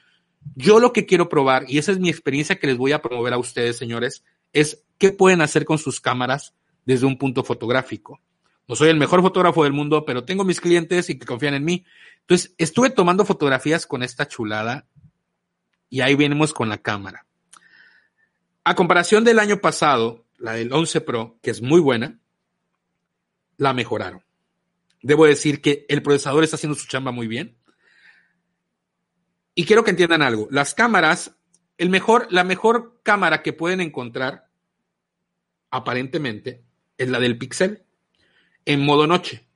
[0.55, 3.33] Yo lo que quiero probar, y esa es mi experiencia que les voy a promover
[3.33, 4.23] a ustedes, señores,
[4.53, 6.53] es qué pueden hacer con sus cámaras
[6.85, 8.19] desde un punto fotográfico.
[8.67, 11.65] No soy el mejor fotógrafo del mundo, pero tengo mis clientes y que confían en
[11.65, 11.85] mí.
[12.21, 14.87] Entonces, estuve tomando fotografías con esta chulada
[15.89, 17.25] y ahí venimos con la cámara.
[18.63, 22.19] A comparación del año pasado, la del 11 Pro, que es muy buena,
[23.57, 24.23] la mejoraron.
[25.01, 27.57] Debo decir que el procesador está haciendo su chamba muy bien.
[29.53, 30.47] Y quiero que entiendan algo.
[30.51, 31.35] Las cámaras,
[31.77, 34.47] el mejor, la mejor cámara que pueden encontrar,
[35.69, 36.63] aparentemente,
[36.97, 37.83] es la del Pixel,
[38.65, 39.47] en modo noche.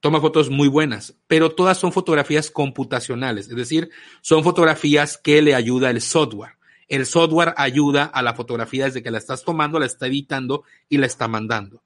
[0.00, 5.54] Toma fotos muy buenas, pero todas son fotografías computacionales, es decir, son fotografías que le
[5.54, 6.58] ayuda el software.
[6.88, 10.98] El software ayuda a la fotografía desde que la estás tomando, la está editando y
[10.98, 11.83] la está mandando.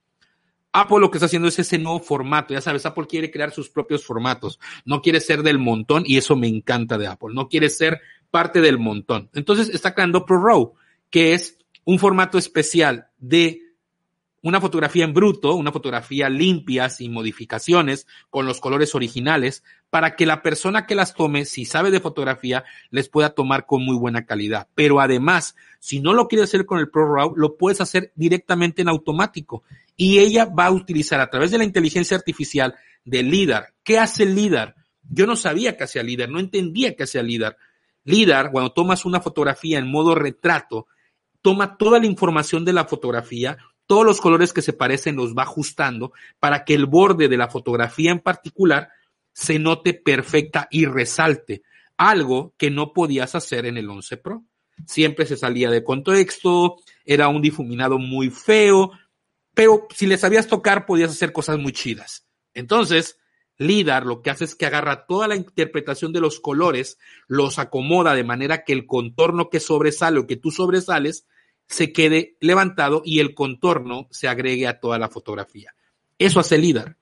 [0.73, 2.55] Apple lo que está haciendo es ese nuevo formato.
[2.55, 4.61] Ya sabes, Apple quiere crear sus propios formatos.
[4.85, 7.31] No quiere ser del montón y eso me encanta de Apple.
[7.33, 8.01] No quiere ser
[8.31, 9.31] parte del montón.
[9.33, 10.75] Entonces está creando ProRAW,
[11.11, 13.63] que es un formato especial de
[14.43, 20.27] una fotografía en bruto, una fotografía limpia, sin modificaciones, con los colores originales, para que
[20.27, 24.27] la persona que las tome, si sabe de fotografía, les pueda tomar con muy buena
[24.27, 24.69] calidad.
[24.75, 28.89] Pero además, si no lo quieres hacer con el ProRAW, lo puedes hacer directamente en
[28.89, 29.65] automático.
[30.01, 33.75] Y ella va a utilizar a través de la inteligencia artificial de LIDAR.
[33.83, 34.77] ¿Qué hace LIDAR?
[35.03, 37.57] Yo no sabía que hacía LIDAR, no entendía que hacía LIDAR.
[38.05, 40.87] LIDAR, cuando tomas una fotografía en modo retrato,
[41.43, 45.43] toma toda la información de la fotografía, todos los colores que se parecen los va
[45.43, 48.91] ajustando para que el borde de la fotografía en particular
[49.33, 51.63] se note perfecta y resalte,
[51.97, 54.45] algo que no podías hacer en el 11 Pro.
[54.87, 58.93] Siempre se salía de contexto, era un difuminado muy feo,
[59.55, 62.27] pero si le sabías tocar podías hacer cosas muy chidas.
[62.55, 63.19] Entonces,
[63.59, 68.15] LIDAR lo que hace es que agarra toda la interpretación de los colores, los acomoda
[68.15, 71.27] de manera que el contorno que sobresale o que tú sobresales
[71.67, 75.75] se quede levantado y el contorno se agregue a toda la fotografía.
[76.19, 76.97] Eso hace LIDAR.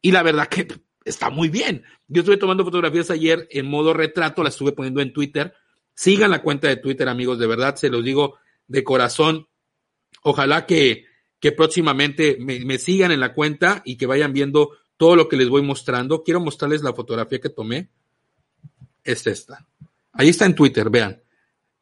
[0.00, 0.66] Y la verdad que
[1.04, 1.84] está muy bien.
[2.08, 5.54] Yo estuve tomando fotografías ayer en modo retrato, las estuve poniendo en Twitter.
[5.94, 9.48] Sigan la cuenta de Twitter, amigos, de verdad, se los digo de corazón.
[10.22, 11.06] Ojalá que,
[11.42, 15.48] que próximamente me, sigan en la cuenta y que vayan viendo todo lo que les
[15.48, 16.22] voy mostrando.
[16.22, 17.90] Quiero mostrarles la fotografía que tomé.
[19.02, 19.66] Es esta.
[20.12, 21.20] Ahí está en Twitter, vean.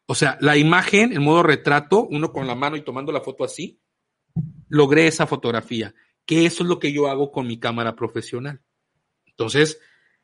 [0.07, 3.43] O sea, la imagen en modo retrato, uno con la mano y tomando la foto
[3.43, 3.79] así,
[4.67, 5.93] logré esa fotografía,
[6.25, 8.61] que eso es lo que yo hago con mi cámara profesional.
[9.27, 9.79] Entonces,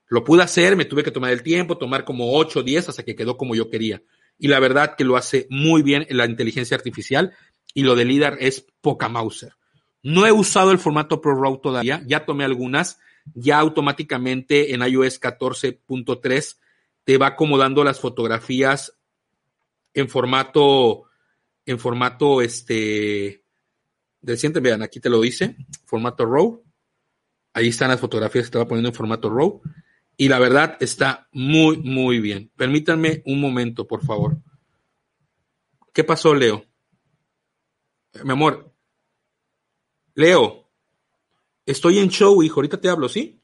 [0.08, 3.04] lo pude hacer, me tuve que tomar el tiempo, tomar como 8 o 10 hasta
[3.04, 4.02] que quedó como yo quería.
[4.40, 7.34] Y la verdad que lo hace muy bien la inteligencia artificial
[7.78, 9.54] y lo de LIDAR es poca Mauser.
[10.02, 12.98] No he usado el formato ProRAW todavía, ya tomé algunas,
[13.36, 16.58] ya automáticamente en iOS 14.3
[17.04, 18.98] te va acomodando las fotografías
[19.94, 21.04] en formato,
[21.68, 23.44] en formato, este,
[24.24, 26.64] reciente, vean, aquí te lo dice, formato RAW.
[27.54, 29.62] Ahí están las fotografías que estaba poniendo en formato RAW.
[30.18, 32.50] Y la verdad está muy, muy bien.
[32.56, 34.40] Permítanme un momento, por favor.
[35.94, 36.66] ¿Qué pasó, Leo?
[38.24, 38.74] Mi amor.
[40.16, 40.70] Leo.
[41.66, 42.56] Estoy en show, hijo.
[42.60, 43.42] Ahorita te hablo, ¿sí?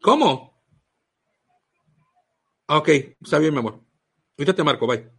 [0.00, 0.62] ¿Cómo?
[2.68, 2.88] Ok,
[3.20, 3.80] está bien, mi amor.
[4.38, 5.10] Ahorita te marco, bye.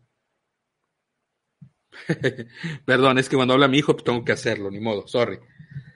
[2.86, 5.40] Perdón, es que cuando habla mi hijo, pues tengo que hacerlo, ni modo, sorry.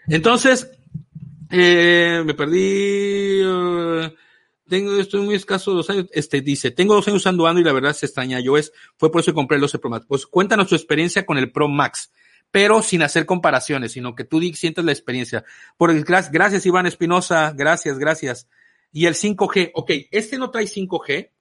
[0.08, 0.72] Entonces,
[1.50, 3.42] eh, me perdí.
[3.44, 4.14] Uh,
[4.72, 6.08] tengo, estoy muy escaso dos años.
[6.14, 9.32] Este dice, tengo dos años usando y la verdad se extraña es, Fue por eso
[9.32, 10.06] que compré el 12 Pro Max.
[10.08, 12.10] Pues cuéntanos tu experiencia con el Pro Max,
[12.52, 15.44] pero sin hacer comparaciones, sino que tú sientas la experiencia.
[15.76, 18.48] Por, gracias, gracias Iván Espinosa, gracias, gracias.
[18.94, 21.32] Y el 5G, ok, este no trae 5G,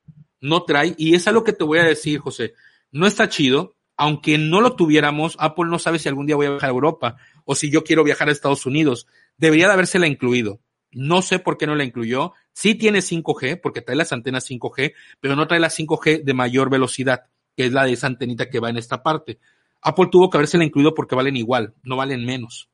[0.41, 2.55] no trae, y es algo que te voy a decir, José,
[2.91, 6.51] no está chido, aunque no lo tuviéramos, Apple no sabe si algún día voy a
[6.51, 9.07] viajar a Europa o si yo quiero viajar a Estados Unidos.
[9.37, 10.59] Debería de habérsela incluido.
[10.93, 12.33] No sé por qué no la incluyó.
[12.53, 16.71] Sí tiene 5G, porque trae las antenas 5G, pero no trae la 5G de mayor
[16.71, 17.25] velocidad,
[17.57, 19.39] que es la de esa antenita que va en esta parte.
[19.83, 22.69] Apple tuvo que habérsela incluido porque valen igual, no valen menos.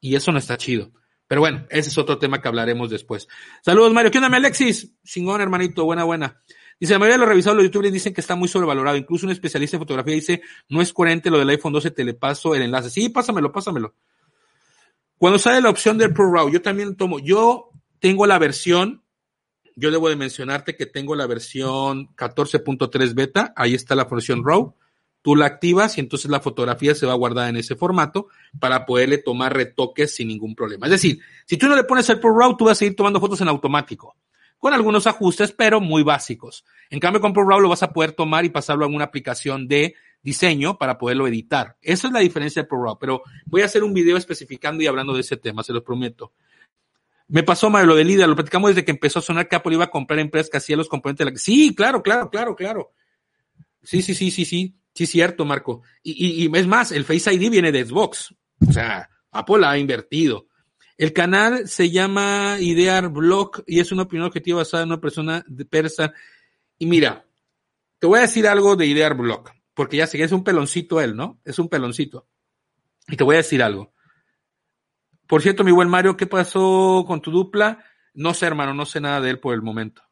[0.00, 0.92] Y eso no está chido.
[1.28, 3.26] Pero bueno, ese es otro tema que hablaremos después.
[3.62, 4.10] Saludos, Mario.
[4.10, 4.92] ¿Qué onda, Alexis?
[5.02, 5.84] Chingón, hermanito.
[5.84, 6.42] Buena, buena.
[6.78, 8.96] Dice, la mayoría de los revisados los youtubers dicen que está muy sobrevalorado.
[8.96, 12.12] Incluso un especialista en fotografía dice, no es coherente lo del iPhone 12, te le
[12.14, 12.90] paso el enlace.
[12.90, 13.94] Sí, pásamelo, pásamelo.
[15.22, 17.70] Cuando sale la opción del ProRAW, yo también tomo, yo
[18.00, 19.04] tengo la versión,
[19.76, 24.74] yo debo de mencionarte que tengo la versión 14.3 beta, ahí está la versión RAW,
[25.22, 28.26] tú la activas y entonces la fotografía se va a guardar en ese formato
[28.58, 30.86] para poderle tomar retoques sin ningún problema.
[30.86, 33.40] Es decir, si tú no le pones el ProRAW, tú vas a seguir tomando fotos
[33.42, 34.16] en automático
[34.58, 36.64] con algunos ajustes, pero muy básicos.
[36.90, 39.94] En cambio, con ProRAW lo vas a poder tomar y pasarlo a una aplicación de
[40.22, 41.76] diseño para poderlo editar.
[41.82, 45.14] Esa es la diferencia de ProRAW, pero voy a hacer un video especificando y hablando
[45.14, 46.32] de ese tema, se lo prometo.
[47.28, 49.74] Me pasó mal lo de líder, lo platicamos desde que empezó a sonar que Apple
[49.74, 51.38] iba a comprar empresas que hacían los componentes de la...
[51.38, 52.92] Sí, claro, claro, claro, claro.
[53.82, 55.82] Sí, sí, sí, sí, sí, sí, cierto, Marco.
[56.02, 58.34] Y, es más, el Face ID viene de Xbox.
[58.68, 60.46] O sea, Apple ha invertido.
[60.96, 65.44] El canal se llama Idear Blog y es una opinión objetiva basada en una persona
[65.48, 66.12] de persa.
[66.78, 67.26] Y mira,
[67.98, 71.00] te voy a decir algo de Idear Blog, porque ya sé que es un peloncito
[71.00, 71.40] él, ¿no?
[71.44, 72.28] Es un peloncito.
[73.08, 73.92] Y te voy a decir algo.
[75.26, 77.84] Por cierto, mi buen Mario, ¿qué pasó con tu dupla?
[78.14, 80.02] No sé, hermano, no sé nada de él por el momento.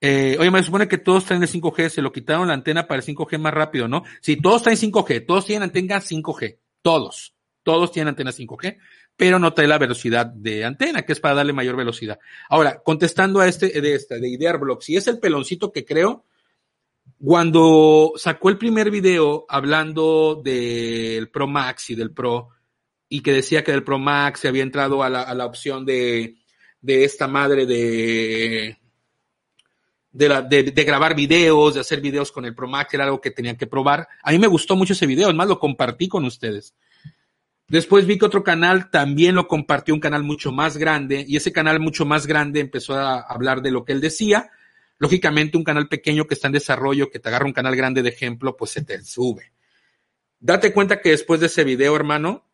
[0.00, 3.00] Eh, oye, me supone que todos traen el 5G, se lo quitaron la antena para
[3.00, 4.02] el 5G más rápido, ¿no?
[4.20, 8.78] Sí, todos traen 5G, todos tienen antena 5G, todos, todos tienen antena 5G
[9.16, 12.18] pero no trae la velocidad de antena, que es para darle mayor velocidad.
[12.48, 16.24] Ahora, contestando a este de esta, de Idearblock, si es el peloncito que creo,
[17.24, 22.48] Cuando sacó el primer video hablando del Pro Max y del Pro,
[23.08, 26.34] y que decía que del Pro Max se había entrado a la, opción de,
[26.84, 28.76] esta madre de,
[30.84, 34.08] grabar videos, de hacer videos con el Pro Max, era algo que tenían que probar.
[34.24, 36.74] A mí me gustó mucho ese video, además lo compartí con ustedes.
[37.68, 41.52] Después vi que otro canal también lo compartió, un canal mucho más grande, y ese
[41.52, 44.50] canal mucho más grande empezó a hablar de lo que él decía.
[45.02, 48.10] Lógicamente, un canal pequeño que está en desarrollo, que te agarra un canal grande de
[48.10, 49.52] ejemplo, pues se te sube.
[50.38, 52.48] Date cuenta que después de ese video, hermano,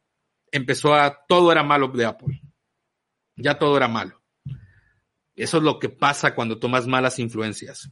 [0.51, 2.41] empezó a, todo era malo de Apple.
[3.37, 4.23] Ya todo era malo.
[5.37, 7.91] Eso es lo que pasa cuando tomas malas influencias.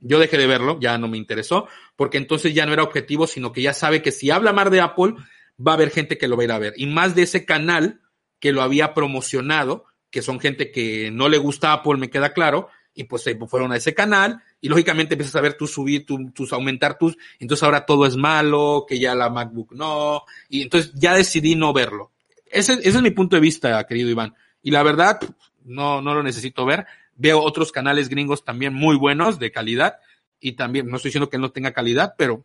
[0.00, 3.52] Yo dejé de verlo, ya no me interesó, porque entonces ya no era objetivo, sino
[3.52, 5.14] que ya sabe que si habla mal de Apple,
[5.56, 6.74] va a haber gente que lo va a ir a ver.
[6.76, 8.00] Y más de ese canal
[8.40, 12.70] que lo había promocionado, que son gente que no le gusta Apple, me queda claro,
[12.94, 16.52] y pues se fueron a ese canal, y lógicamente empiezas a ver tú subir, tus,
[16.52, 21.14] aumentar tus, entonces ahora todo es malo, que ya la MacBook no, y entonces ya
[21.14, 22.12] decidí no verlo.
[22.46, 24.34] Ese, ese es mi punto de vista, querido Iván.
[24.62, 25.20] Y la verdad,
[25.64, 26.86] no, no lo necesito ver.
[27.16, 29.96] Veo otros canales gringos también muy buenos, de calidad,
[30.40, 32.44] y también, no estoy diciendo que no tenga calidad, pero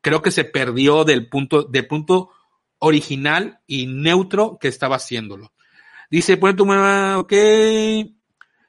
[0.00, 2.30] creo que se perdió del punto, del punto
[2.78, 5.52] original y neutro que estaba haciéndolo.
[6.10, 7.32] Dice, pone tu mamá, ok.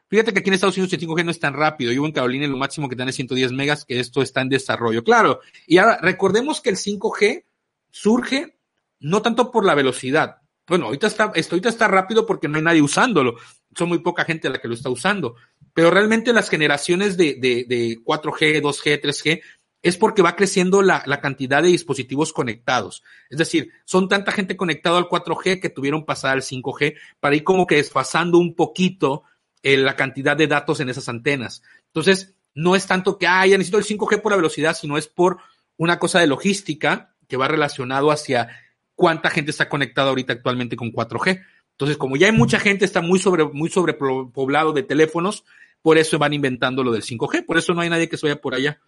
[0.10, 1.92] Fíjate que aquí en Estados Unidos el 5G no es tan rápido.
[1.92, 5.04] Yo en Carolina lo máximo que dan es 110 megas, que esto está en desarrollo.
[5.04, 5.42] Claro.
[5.66, 7.44] Y ahora recordemos que el 5G
[7.92, 8.58] surge
[9.00, 10.38] no tanto por la velocidad,
[10.68, 13.36] bueno, ahorita está, ahorita está rápido porque no hay nadie usándolo.
[13.76, 15.36] Son muy poca gente la que lo está usando.
[15.74, 19.42] Pero realmente las generaciones de, de, de 4G, 2G, 3G,
[19.82, 23.04] es porque va creciendo la, la, cantidad de dispositivos conectados.
[23.30, 27.44] Es decir, son tanta gente conectada al 4G que tuvieron pasar al 5G para ir
[27.44, 29.24] como que desfasando un poquito
[29.64, 31.64] eh, la cantidad de datos en esas antenas.
[31.88, 35.08] Entonces, no es tanto que, ah, ya necesito el 5G por la velocidad, sino es
[35.08, 35.38] por
[35.78, 38.50] una cosa de logística que va relacionado hacia
[38.96, 41.44] cuánta gente está conectada ahorita actualmente con 4G.
[41.72, 45.46] Entonces, como ya hay mucha gente, está muy sobre, muy sobrepoblado de teléfonos,
[45.84, 48.42] por eso van inventando lo del 5G, por eso no hay nadie que se vaya
[48.42, 48.82] por allá.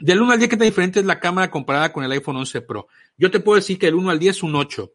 [0.00, 2.62] Del 1 al 10, ¿qué tan diferente es la cámara comparada con el iPhone 11
[2.62, 2.88] Pro?
[3.18, 4.92] Yo te puedo decir que del 1 al 10 es un 8,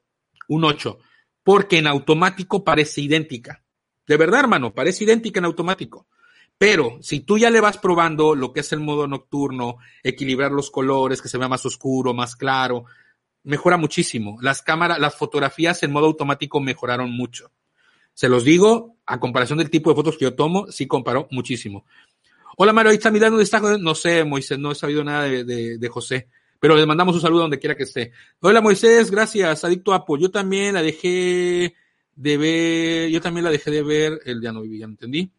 [0.49, 0.99] un 8,
[1.43, 3.63] porque en automático parece idéntica.
[4.07, 6.07] De verdad, hermano, parece idéntica en automático.
[6.57, 10.71] Pero si tú ya le vas probando lo que es el modo nocturno, equilibrar los
[10.71, 12.85] colores, que se vea más oscuro, más claro,
[13.43, 14.37] mejora muchísimo.
[14.41, 17.51] Las cámaras, las fotografías en modo automático mejoraron mucho.
[18.13, 21.85] Se los digo, a comparación del tipo de fotos que yo tomo, sí comparó muchísimo.
[22.57, 23.77] Hola Mario, ahí está mirando, ¿dónde está?
[23.77, 26.27] No sé, Moisés, no he sabido nada de, de, José,
[26.59, 28.11] pero le mandamos un saludo donde quiera que esté.
[28.39, 30.17] Hola Moisés, gracias, adicto a Apple.
[30.19, 31.75] Yo también la dejé
[32.17, 35.31] de ver, yo también la dejé de ver, el ya no viví, ya entendí.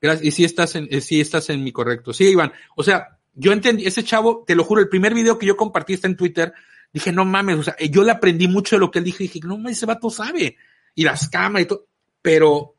[0.00, 2.12] Gracias, y si estás en, eh, si estás en mi correcto.
[2.12, 5.46] Sí, Iván, o sea, yo entendí, ese chavo, te lo juro, el primer video que
[5.46, 6.52] yo compartí está en Twitter,
[6.92, 9.40] dije, no mames, o sea, yo le aprendí mucho de lo que él dijo dije,
[9.42, 10.56] no mames, ese vato sabe.
[10.94, 11.86] Y las cámaras y todo.
[12.20, 12.74] Pero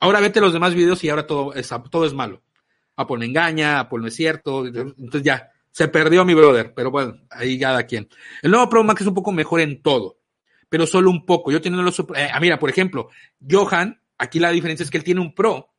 [0.00, 2.42] ahora vete los demás videos y ahora todo es, todo es malo.
[2.96, 4.66] Apple me engaña, Apple no es cierto.
[4.66, 6.72] Entonces ya, se perdió mi brother.
[6.74, 8.08] Pero bueno, ahí cada quien.
[8.42, 10.18] El nuevo Pro Max es un poco mejor en todo,
[10.74, 11.52] pero solo un poco.
[11.52, 12.00] Yo teniendo los.
[12.00, 13.08] Eh, ah, mira, por ejemplo,
[13.48, 15.72] Johan, aquí la diferencia es que él tiene un Pro,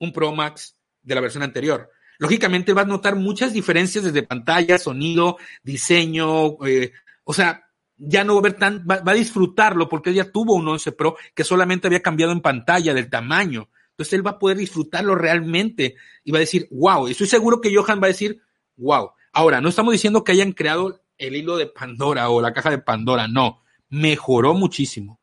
[0.00, 1.88] un Pro Max de la versión anterior
[2.18, 6.92] lógicamente va a notar muchas diferencias desde pantalla, sonido, diseño, eh,
[7.22, 10.32] o sea, ya no va a ver tan, va, va, a disfrutarlo porque él ya
[10.32, 13.68] tuvo un 11 Pro que solamente había cambiado en pantalla del tamaño.
[13.90, 15.94] Entonces él va a poder disfrutarlo realmente
[16.24, 18.42] y va a decir, wow, y estoy seguro que Johan va a decir,
[18.76, 19.12] wow.
[19.32, 22.78] Ahora, no estamos diciendo que hayan creado el hilo de Pandora o la caja de
[22.78, 25.20] Pandora, no, mejoró muchísimo.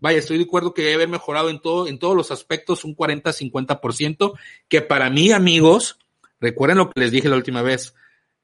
[0.00, 2.96] Vaya, estoy de acuerdo que debe haber mejorado en todo, en todos los aspectos un
[2.96, 4.32] 40-50%,
[4.68, 5.98] que para mí, amigos,
[6.40, 7.94] Recuerden lo que les dije la última vez.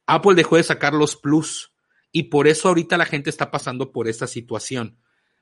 [0.06, 1.72] Apple dejó de sacar los plus
[2.10, 4.96] y por eso ahorita la gente está pasando por esta situación.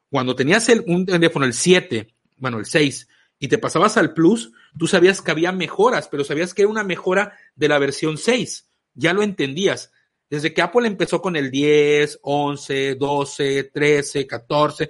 [0.09, 3.09] Cuando tenías el, un teléfono, el 7, bueno, el 6,
[3.39, 6.85] y te pasabas al plus, tú sabías que había mejoras, pero sabías que era una
[6.85, 8.69] mejora de la versión 6.
[8.95, 9.93] Ya lo entendías.
[10.31, 14.89] Desde que Apple empezó con el 10, 11, 12, 13, 14,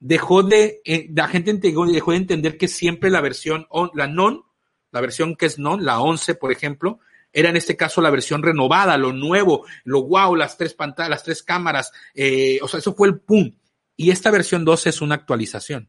[0.00, 4.42] dejó de, eh, la gente dejó de entender que siempre la versión, la non,
[4.90, 6.98] la versión que es no, la 11, por ejemplo,
[7.32, 11.24] era en este caso la versión renovada, lo nuevo, lo wow, las tres pantallas, las
[11.24, 13.52] tres cámaras, eh, o sea, eso fue el pum.
[13.96, 15.88] Y esta versión 12 es una actualización.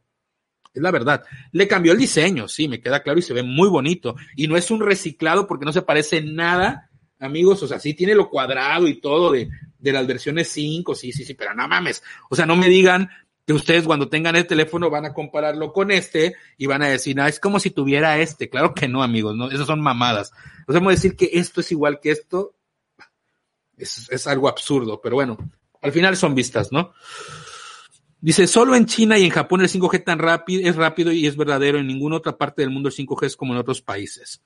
[0.74, 1.24] Es la verdad.
[1.52, 4.16] Le cambió el diseño, sí, me queda claro y se ve muy bonito.
[4.36, 6.90] Y no es un reciclado porque no se parece nada,
[7.26, 7.62] amigos.
[7.64, 11.26] O sea, sí tiene lo cuadrado y todo de, de las versiones 5, sí, sí,
[11.26, 12.04] sí, pero no mames.
[12.30, 13.10] O sea, no me digan
[13.46, 17.20] que ustedes cuando tengan el teléfono van a compararlo con este y van a decir,
[17.22, 18.50] ah, es como si tuviera este.
[18.50, 20.32] Claro que no, amigos, no, esas son mamadas.
[20.66, 22.56] Podemos decir que esto es igual que esto.
[23.78, 25.38] Es, es algo absurdo, pero bueno,
[25.82, 26.94] al final son vistas, ¿no?
[28.22, 31.38] Dice, solo en China y en Japón el 5G tan rápido, es rápido y es
[31.38, 31.78] verdadero.
[31.78, 34.42] En ninguna otra parte del mundo el 5G es como en otros países.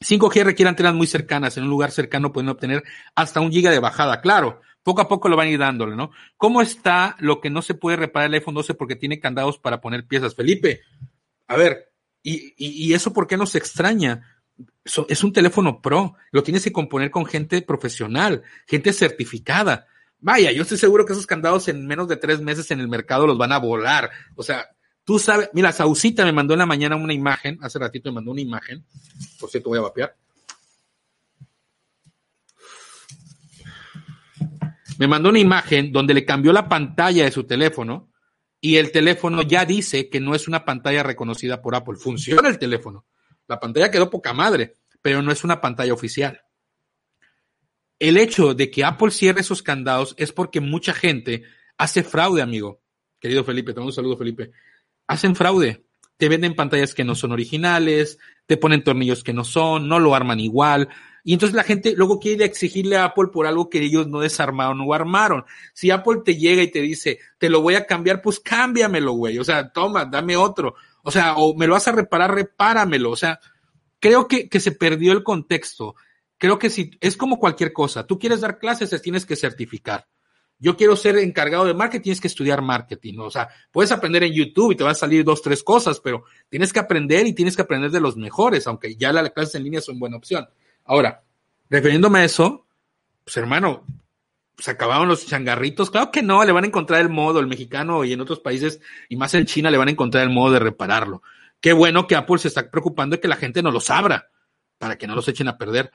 [0.00, 1.56] 5G requiere antenas muy cercanas.
[1.56, 2.84] En un lugar cercano pueden obtener
[3.14, 4.20] hasta un giga de bajada.
[4.20, 6.10] Claro, poco a poco lo van a ir dándole, ¿no?
[6.36, 9.80] ¿Cómo está lo que no se puede reparar el iPhone 12 porque tiene candados para
[9.80, 10.34] poner piezas?
[10.34, 10.82] Felipe,
[11.46, 11.92] a ver,
[12.22, 14.34] ¿y, y, eso por qué no se extraña?
[15.08, 19.86] es un teléfono pro, lo tienes que componer con gente profesional, gente certificada.
[20.18, 23.26] Vaya, yo estoy seguro que esos candados en menos de tres meses en el mercado
[23.26, 24.10] los van a volar.
[24.34, 24.66] O sea,
[25.08, 28.32] tú sabes, mira, Sausita me mandó en la mañana una imagen, hace ratito me mandó
[28.32, 28.84] una imagen,
[29.40, 30.14] por cierto voy a vapear
[34.98, 38.10] me mandó una imagen donde le cambió la pantalla de su teléfono
[38.60, 41.96] y el teléfono ya dice que no es una pantalla reconocida por Apple.
[41.96, 43.06] Funciona el teléfono.
[43.46, 46.42] La pantalla quedó poca madre, pero no es una pantalla oficial.
[48.00, 51.44] El hecho de que Apple cierre esos candados es porque mucha gente
[51.76, 52.82] hace fraude, amigo.
[53.20, 54.50] Querido Felipe, te mando un saludo, Felipe.
[55.08, 55.84] Hacen fraude.
[56.16, 60.14] Te venden pantallas que no son originales, te ponen tornillos que no son, no lo
[60.14, 60.88] arman igual,
[61.28, 64.80] y entonces la gente luego quiere exigirle a Apple por algo que ellos no desarmaron
[64.80, 65.44] o armaron.
[65.74, 69.38] Si Apple te llega y te dice, te lo voy a cambiar, pues cámbiamelo, güey.
[69.38, 70.74] O sea, toma, dame otro.
[71.02, 73.10] O sea, o me lo vas a reparar, repáramelo.
[73.10, 73.40] O sea,
[74.00, 75.96] creo que, que se perdió el contexto.
[76.38, 80.06] Creo que si es como cualquier cosa, tú quieres dar clases, te tienes que certificar.
[80.58, 83.18] Yo quiero ser encargado de marketing, tienes que estudiar marketing.
[83.18, 86.24] O sea, puedes aprender en YouTube y te van a salir dos, tres cosas, pero
[86.48, 89.64] tienes que aprender y tienes que aprender de los mejores, aunque ya las clases en
[89.64, 90.48] línea son buena opción.
[90.84, 91.22] Ahora,
[91.70, 92.66] refiriéndome a eso,
[93.24, 93.84] pues hermano,
[94.58, 95.90] se acabaron los changarritos.
[95.90, 98.80] Claro que no, le van a encontrar el modo, el mexicano y en otros países,
[99.08, 101.22] y más en China, le van a encontrar el modo de repararlo.
[101.60, 104.30] Qué bueno que Apple se está preocupando de que la gente no los abra,
[104.78, 105.92] para que no los echen a perder.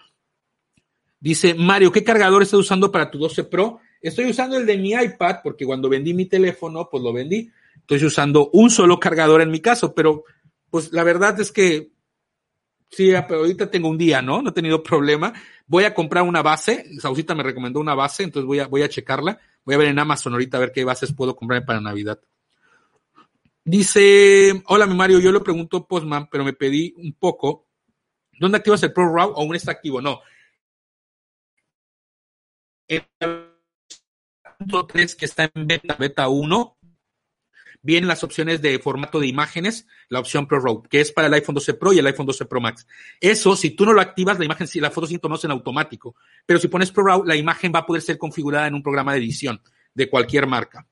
[1.19, 3.79] Dice Mario, ¿qué cargador estás usando para tu 12 Pro?
[4.03, 7.49] Estoy usando el de mi iPad, porque cuando vendí mi teléfono, pues lo vendí.
[7.77, 10.25] Estoy usando un solo cargador en mi caso, pero
[10.69, 11.93] pues la verdad es que
[12.95, 14.43] Sí, pero ahorita tengo un día, ¿no?
[14.43, 15.33] No he tenido problema.
[15.65, 16.85] Voy a comprar una base.
[16.99, 19.39] Sausita me recomendó una base, entonces voy a, voy a checarla.
[19.65, 22.19] Voy a ver en Amazon ahorita a ver qué bases puedo comprar para Navidad.
[23.65, 27.65] Dice, hola mi Mario, yo le pregunto Postman, pero me pedí un poco.
[28.39, 29.99] ¿Dónde activas el Pro Raw o aún está activo?
[29.99, 30.21] No.
[34.65, 36.77] 3 que está en beta, beta 1,
[37.81, 41.33] vienen las opciones de formato de imágenes, la opción Pro Raw, que es para el
[41.33, 42.87] iPhone 12 Pro y el iPhone 12 Pro Max.
[43.19, 46.15] Eso, si tú no lo activas, la imagen, si la foto conoce en automático.
[46.45, 49.13] Pero si pones Pro Raw, la imagen va a poder ser configurada en un programa
[49.13, 49.61] de edición
[49.93, 50.87] de cualquier marca.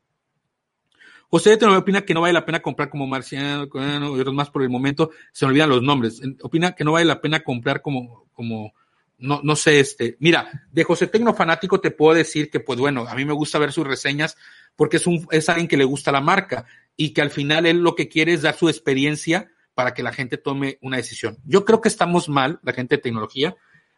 [1.29, 4.63] José me opina que no vale la pena comprar como Marciano y otros más por
[4.63, 6.21] el momento, se me olvidan los nombres.
[6.41, 8.73] Opina que no vale la pena comprar como, como,
[9.21, 13.05] no, no sé, este, mira, de José Tecno Fanático te puedo decir que, pues bueno,
[13.07, 14.35] a mí me gusta ver sus reseñas
[14.75, 16.65] porque es, un, es alguien que le gusta la marca
[16.97, 20.11] y que al final él lo que quiere es dar su experiencia para que la
[20.11, 21.37] gente tome una decisión.
[21.45, 23.55] Yo creo que estamos mal, la gente de tecnología,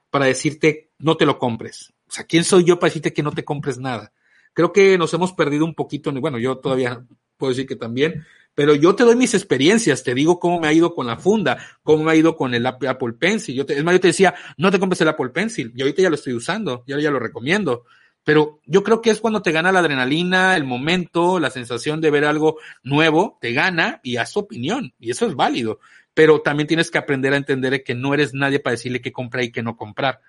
[0.10, 1.94] para decirte no te lo compres.
[2.08, 4.14] O sea, ¿quién soy yo para decirte que no te compres nada?
[4.54, 7.04] Creo que nos hemos perdido un poquito, bueno, yo todavía
[7.38, 10.74] puedo decir que también, pero yo te doy mis experiencias, te digo cómo me ha
[10.74, 13.56] ido con la funda, cómo me ha ido con el Apple Pencil.
[13.56, 16.02] Yo te, es más, yo te decía, no te compres el Apple Pencil, y ahorita
[16.02, 17.86] ya lo estoy usando, ya, ya lo recomiendo.
[18.24, 22.12] Pero yo creo que es cuando te gana la adrenalina, el momento, la sensación de
[22.12, 25.80] ver algo nuevo, te gana y haz tu opinión, y eso es válido.
[26.14, 29.44] Pero también tienes que aprender a entender que no eres nadie para decirle qué comprar
[29.44, 30.22] y qué no comprar.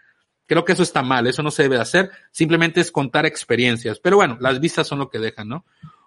[0.46, 3.98] Creo que eso está mal, eso no se debe hacer, simplemente es contar experiencias.
[3.98, 5.64] Pero bueno, las vistas son lo que dejan, ¿no?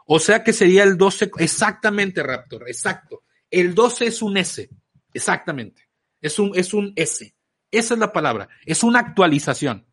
[0.09, 3.23] O sea que sería el 12, exactamente, Raptor, exacto.
[3.51, 4.69] El 12 es un S,
[5.13, 5.89] exactamente.
[6.21, 7.35] Es un, es un S.
[7.69, 9.85] Esa es la palabra, es una actualización.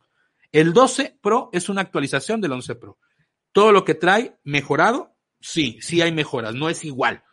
[0.52, 2.98] El 12 Pro es una actualización del 11 Pro.
[3.50, 7.24] Todo lo que trae mejorado, sí, sí hay mejoras, no es igual.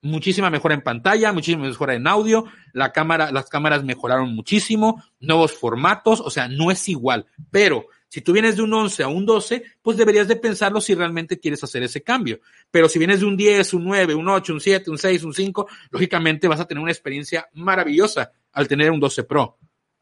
[0.00, 5.52] Muchísima mejora en pantalla, muchísima mejora en audio, la cámara, las cámaras mejoraron muchísimo, nuevos
[5.52, 7.26] formatos, o sea, no es igual.
[7.50, 10.96] Pero si tú vienes de un 11 a un 12, pues deberías de pensarlo si
[10.96, 12.40] realmente quieres hacer ese cambio.
[12.68, 15.32] Pero si vienes de un 10, un 9, un 8, un 7, un 6, un
[15.32, 19.58] 5, lógicamente vas a tener una experiencia maravillosa al tener un 12 Pro.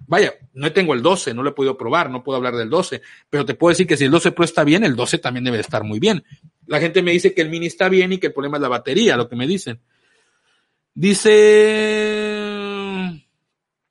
[0.07, 3.03] Vaya, no tengo el 12, no lo he podido probar, no puedo hablar del 12,
[3.29, 5.61] pero te puedo decir que si el 12 Pro está bien, el 12 también debe
[5.61, 6.25] estar muy bien.
[6.67, 8.69] La gente me dice que el mini está bien y que el problema es la
[8.69, 9.83] batería, lo que me dicen.
[10.95, 11.31] Dice,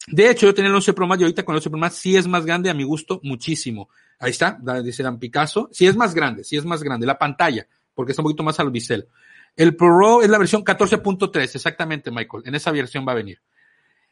[0.07, 1.95] de hecho, yo tenía el 11 Pro Max y ahorita con el 11 Pro Max
[1.97, 3.89] sí es más grande a mi gusto muchísimo.
[4.19, 5.69] Ahí está, dice Dan Picasso.
[5.71, 7.05] Sí es más grande, sí es más grande.
[7.05, 9.07] La pantalla, porque está un poquito más al bisel.
[9.55, 12.43] El Pro es la versión 14.3, exactamente, Michael.
[12.45, 13.41] En esa versión va a venir.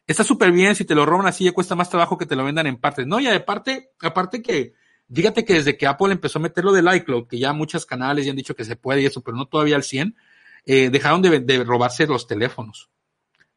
[0.06, 2.44] Está súper bien, si te lo roban así ya cuesta más trabajo que te lo
[2.44, 3.06] vendan en partes.
[3.06, 4.74] No, y aparte, aparte que,
[5.12, 8.30] fíjate que desde que Apple empezó a meterlo del iCloud, que ya muchos canales ya
[8.30, 10.16] han dicho que se puede y eso, pero no todavía al 100,
[10.64, 12.90] eh, dejaron de, de, robarse los teléfonos.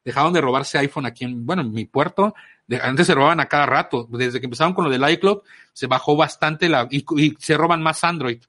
[0.04, 2.34] Dejaron de robarse iPhone aquí en, bueno, en mi puerto.
[2.82, 4.08] Antes se robaban a cada rato.
[4.10, 5.42] Desde que empezaron con lo del iCloud,
[5.74, 7.04] se bajó bastante la, y,
[7.40, 8.42] se roban más Android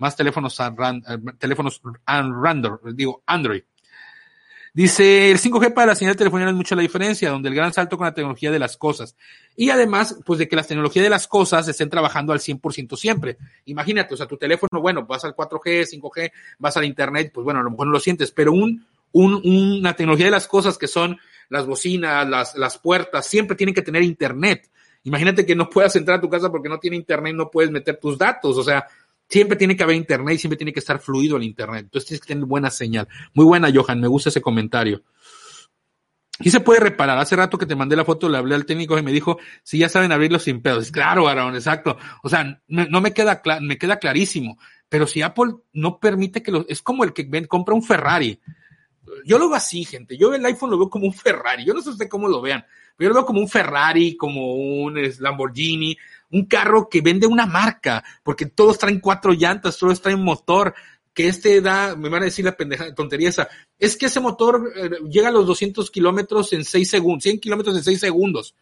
[0.00, 3.62] más teléfonos, eh, teléfonos random, digo Android.
[4.72, 7.98] Dice, el 5G para la señal no es mucho la diferencia, donde el gran salto
[7.98, 9.16] con la tecnología de las cosas.
[9.56, 13.36] Y además, pues de que la tecnología de las cosas estén trabajando al 100% siempre.
[13.64, 17.60] Imagínate, o sea, tu teléfono, bueno, vas al 4G, 5G, vas al Internet, pues bueno,
[17.60, 21.18] a lo mejor no lo sientes, pero un, una tecnología de las cosas que son
[21.50, 24.70] las bocinas, las, las puertas, siempre tienen que tener Internet.
[25.02, 27.98] Imagínate que no puedas entrar a tu casa porque no tiene Internet, no puedes meter
[28.00, 28.86] tus datos, o sea,
[29.30, 31.84] siempre tiene que haber internet y siempre tiene que estar fluido el internet.
[31.84, 33.06] Entonces tienes que tener buena señal.
[33.32, 35.02] Muy buena, Johan, me gusta ese comentario.
[36.40, 37.18] Y se puede reparar.
[37.18, 39.78] Hace rato que te mandé la foto, le hablé al técnico y me dijo, si
[39.78, 40.90] ya saben abrirlo sin pedos.
[40.90, 41.96] Claro, Aaron, exacto.
[42.22, 44.58] O sea, no me queda, me queda clarísimo.
[44.88, 48.40] Pero si Apple no permite que lo, es como el que compra un Ferrari.
[49.24, 50.16] Yo lo veo así, gente.
[50.16, 51.64] Yo el iPhone lo veo como un Ferrari.
[51.64, 52.64] Yo no sé cómo lo vean,
[52.96, 55.96] pero yo lo veo como un Ferrari, como un Lamborghini
[56.30, 60.74] un carro que vende una marca, porque todos traen cuatro llantas, todos traen motor,
[61.12, 63.48] que este da, me van a decir la pendeja, tontería esa,
[63.78, 67.76] es que ese motor eh, llega a los 200 kilómetros en 6 segundos, 100 kilómetros
[67.76, 68.54] en 6 segundos.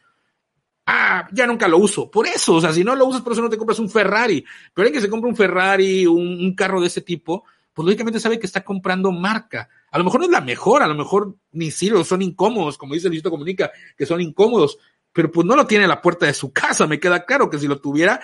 [0.87, 2.11] Ah, ya nunca lo uso.
[2.11, 4.43] Por eso, o sea, si no lo usas, por eso no te compras un Ferrari.
[4.73, 7.45] Pero alguien que se compra un Ferrari, un carro de ese tipo,
[7.79, 9.69] pues lógicamente sabe que está comprando marca.
[9.93, 12.95] A lo mejor no es la mejor, a lo mejor ni sirve, son incómodos, como
[12.95, 14.79] dice Luisito Comunica, que son incómodos,
[15.13, 17.57] pero pues no lo tiene a la puerta de su casa, me queda claro que
[17.57, 18.21] si lo tuviera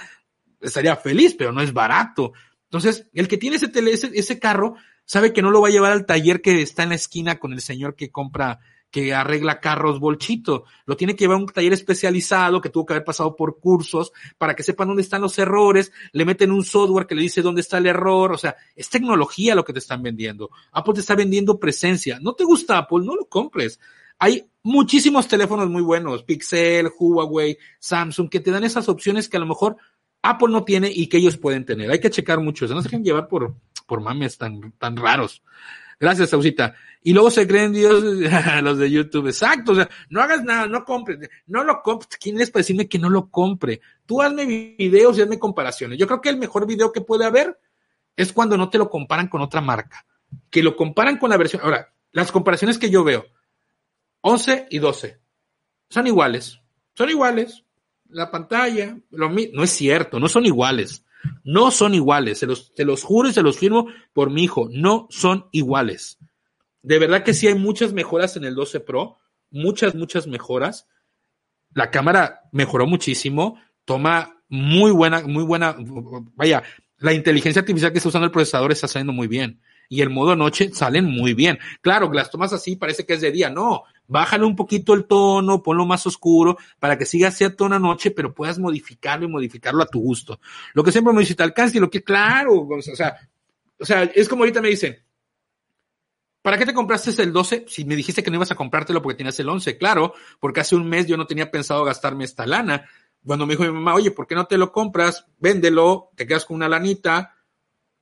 [0.61, 2.33] estaría feliz, pero no es barato.
[2.65, 4.75] Entonces, el que tiene ese, tele, ese, carro
[5.05, 7.53] sabe que no lo va a llevar al taller que está en la esquina con
[7.53, 8.59] el señor que compra
[8.95, 10.67] que arregla carros bolchito.
[10.87, 14.13] Lo tiene que llevar a un taller especializado que tuvo que haber pasado por cursos
[14.39, 17.63] para que sepan dónde están los errores, le meten un software que le dice dónde
[17.63, 20.49] está el error, o sea, es tecnología lo que te están vendiendo.
[20.71, 22.21] Apple te está vendiendo presencia.
[22.21, 23.01] ¿No te gusta Apple?
[23.05, 23.81] No lo compres.
[24.21, 29.41] Hay muchísimos teléfonos muy buenos, Pixel, Huawei, Samsung, que te dan esas opciones que a
[29.41, 29.77] lo mejor
[30.23, 31.91] Apple no tiene y que ellos pueden tener.
[31.91, 32.75] Hay que checar mucho eso.
[32.75, 33.57] No se dejen llevar por,
[33.89, 35.43] por mames tan, tan raros.
[35.99, 36.75] Gracias, Sausita.
[37.03, 38.03] Y luego se creen Dios
[38.63, 39.29] los de YouTube.
[39.29, 39.73] Exacto.
[39.73, 41.29] O sea, no hagas nada, no compres.
[41.47, 42.19] No lo compres.
[42.21, 43.81] ¿Quién es para decirme que no lo compre?
[44.07, 44.47] Tú hazme
[44.79, 45.99] videos y hazme comparaciones.
[45.99, 47.59] Yo creo que el mejor video que puede haber
[48.17, 50.07] es cuando no te lo comparan con otra marca.
[50.51, 51.63] Que lo comparan con la versión.
[51.63, 53.27] Ahora, las comparaciones que yo veo
[54.23, 55.21] 11 y 12.
[55.91, 56.61] Son iguales.
[56.95, 57.65] Son iguales.
[58.09, 61.04] La pantalla, lo, no es cierto, no son iguales.
[61.45, 62.39] No son iguales.
[62.39, 64.69] Se los, se los juro y se los firmo por mi hijo.
[64.71, 66.19] No son iguales.
[66.83, 69.19] De verdad que sí hay muchas mejoras en el 12 Pro.
[69.51, 70.89] Muchas, muchas mejoras.
[71.73, 73.59] La cámara mejoró muchísimo.
[73.85, 75.77] Toma muy buena, muy buena.
[76.35, 76.63] Vaya,
[76.99, 80.37] la inteligencia artificial que está usando el procesador está saliendo muy bien y el modo
[80.37, 81.59] noche salen muy bien.
[81.81, 83.51] Claro, las tomas así parece que es de día.
[83.51, 88.11] No, bájale un poquito el tono, ponlo más oscuro para que siga cierto una noche,
[88.11, 90.41] pero puedas modificarlo y modificarlo a tu gusto.
[90.75, 93.17] Lo que siempre me dice, te alcance y lo que, claro, o sea,
[93.79, 94.99] o sea, es como ahorita me dicen,
[96.45, 99.17] ¿Para qué te compraste el 12 si me dijiste que no ibas a comprártelo porque
[99.17, 99.79] tenías el 11?
[99.79, 102.85] Claro, porque hace un mes yo no tenía pensado gastarme esta lana.
[103.25, 105.25] Cuando me dijo mi mamá, oye, ¿por qué no te lo compras?
[105.39, 107.35] Véndelo, te quedas con una lanita,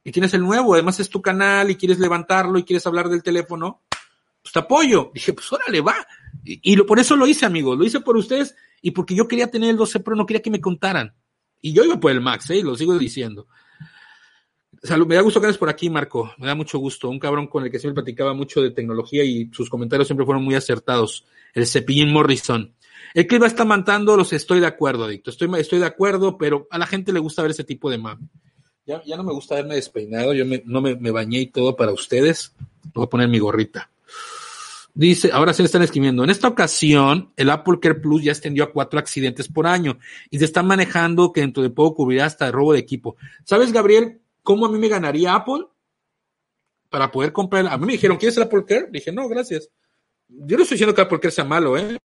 [0.05, 3.23] y tienes el nuevo, además es tu canal y quieres levantarlo y quieres hablar del
[3.23, 3.83] teléfono,
[4.43, 5.11] pues te apoyo.
[5.15, 5.95] Dije, pues órale, va.
[6.45, 9.71] Y, por eso lo hice, amigos, lo hice por ustedes y porque yo quería tener
[9.71, 11.15] el 12 Pro, no quería que me contaran.
[11.61, 12.63] Y yo iba por el Max, ¿eh?
[12.63, 13.47] lo sigo diciendo.
[14.83, 16.35] Salud, me da gusto que por aquí, Marco.
[16.39, 17.09] Me da mucho gusto.
[17.09, 20.43] Un cabrón con el que siempre platicaba mucho de tecnología y sus comentarios siempre fueron
[20.43, 21.25] muy acertados.
[21.55, 22.75] El Cepillín Morrison.
[23.15, 25.31] El clima está matando, los estoy de acuerdo, Adicto.
[25.31, 28.29] Estoy, estoy de acuerdo, pero a la gente le gusta ver ese tipo de mame.
[28.85, 31.93] Ya, ya no me gusta verme despeinado, yo me, no me, bañé y todo para
[31.93, 32.53] ustedes.
[32.93, 33.91] Voy a poner mi gorrita.
[34.95, 36.25] Dice, ahora se le están escribiendo.
[36.25, 39.99] En esta ocasión, el Apple Care Plus ya extendió a cuatro accidentes por año
[40.31, 43.17] y se está manejando que dentro de poco cubrirá hasta el robo de equipo.
[43.45, 45.67] ¿Sabes, Gabriel, cómo a mí me ganaría Apple?
[46.91, 47.67] Para poder comprar.
[47.69, 48.89] A mí me dijeron, ¿quieres el Apple Care?
[48.91, 49.71] Dije, no, gracias.
[50.29, 51.97] Yo no estoy diciendo que Apple Care sea malo, ¿eh?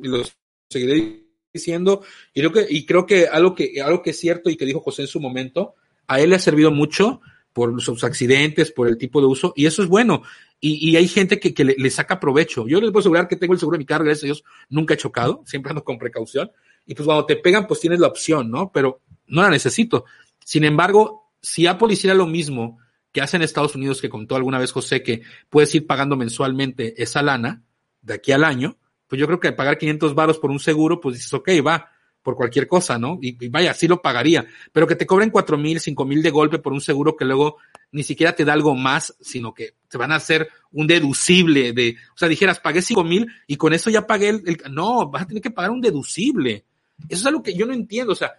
[0.00, 0.22] Y lo
[0.68, 2.02] seguiré diciendo.
[2.34, 4.80] Y creo que, y creo que algo que, algo que es cierto y que dijo
[4.80, 5.74] José en su momento,
[6.08, 7.20] a él le ha servido mucho
[7.52, 10.22] por sus accidentes, por el tipo de uso, y eso es bueno.
[10.60, 12.66] Y, y hay gente que, le, saca provecho.
[12.66, 14.96] Yo les puedo asegurar que tengo el seguro de mi carro, gracias a nunca he
[14.96, 16.50] chocado, siempre ando con precaución.
[16.86, 18.72] Y pues cuando te pegan, pues tienes la opción, ¿no?
[18.72, 20.04] Pero no la necesito.
[20.44, 22.78] Sin embargo, si Apple hiciera lo mismo
[23.12, 27.22] que hacen Estados Unidos, que contó alguna vez José, que puedes ir pagando mensualmente esa
[27.22, 27.62] lana
[28.00, 31.16] de aquí al año, pues yo creo que pagar 500 varos por un seguro, pues
[31.16, 31.90] dices, ok, va,
[32.28, 33.18] por cualquier cosa, ¿no?
[33.22, 36.58] Y, vaya, sí lo pagaría, pero que te cobren cuatro mil, cinco mil de golpe
[36.58, 37.56] por un seguro que luego
[37.90, 41.96] ni siquiera te da algo más, sino que te van a hacer un deducible de,
[42.14, 45.26] o sea, dijeras, pagué cinco mil y con eso ya pagué el, no, vas a
[45.26, 46.66] tener que pagar un deducible.
[47.08, 48.34] Eso es algo que yo no entiendo, o sea,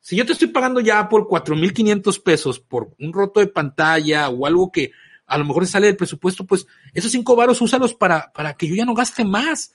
[0.00, 3.46] si yo te estoy pagando ya por cuatro mil quinientos pesos por un roto de
[3.46, 4.90] pantalla o algo que
[5.28, 8.74] a lo mejor sale del presupuesto, pues esos cinco varos úsalos para, para que yo
[8.74, 9.74] ya no gaste más.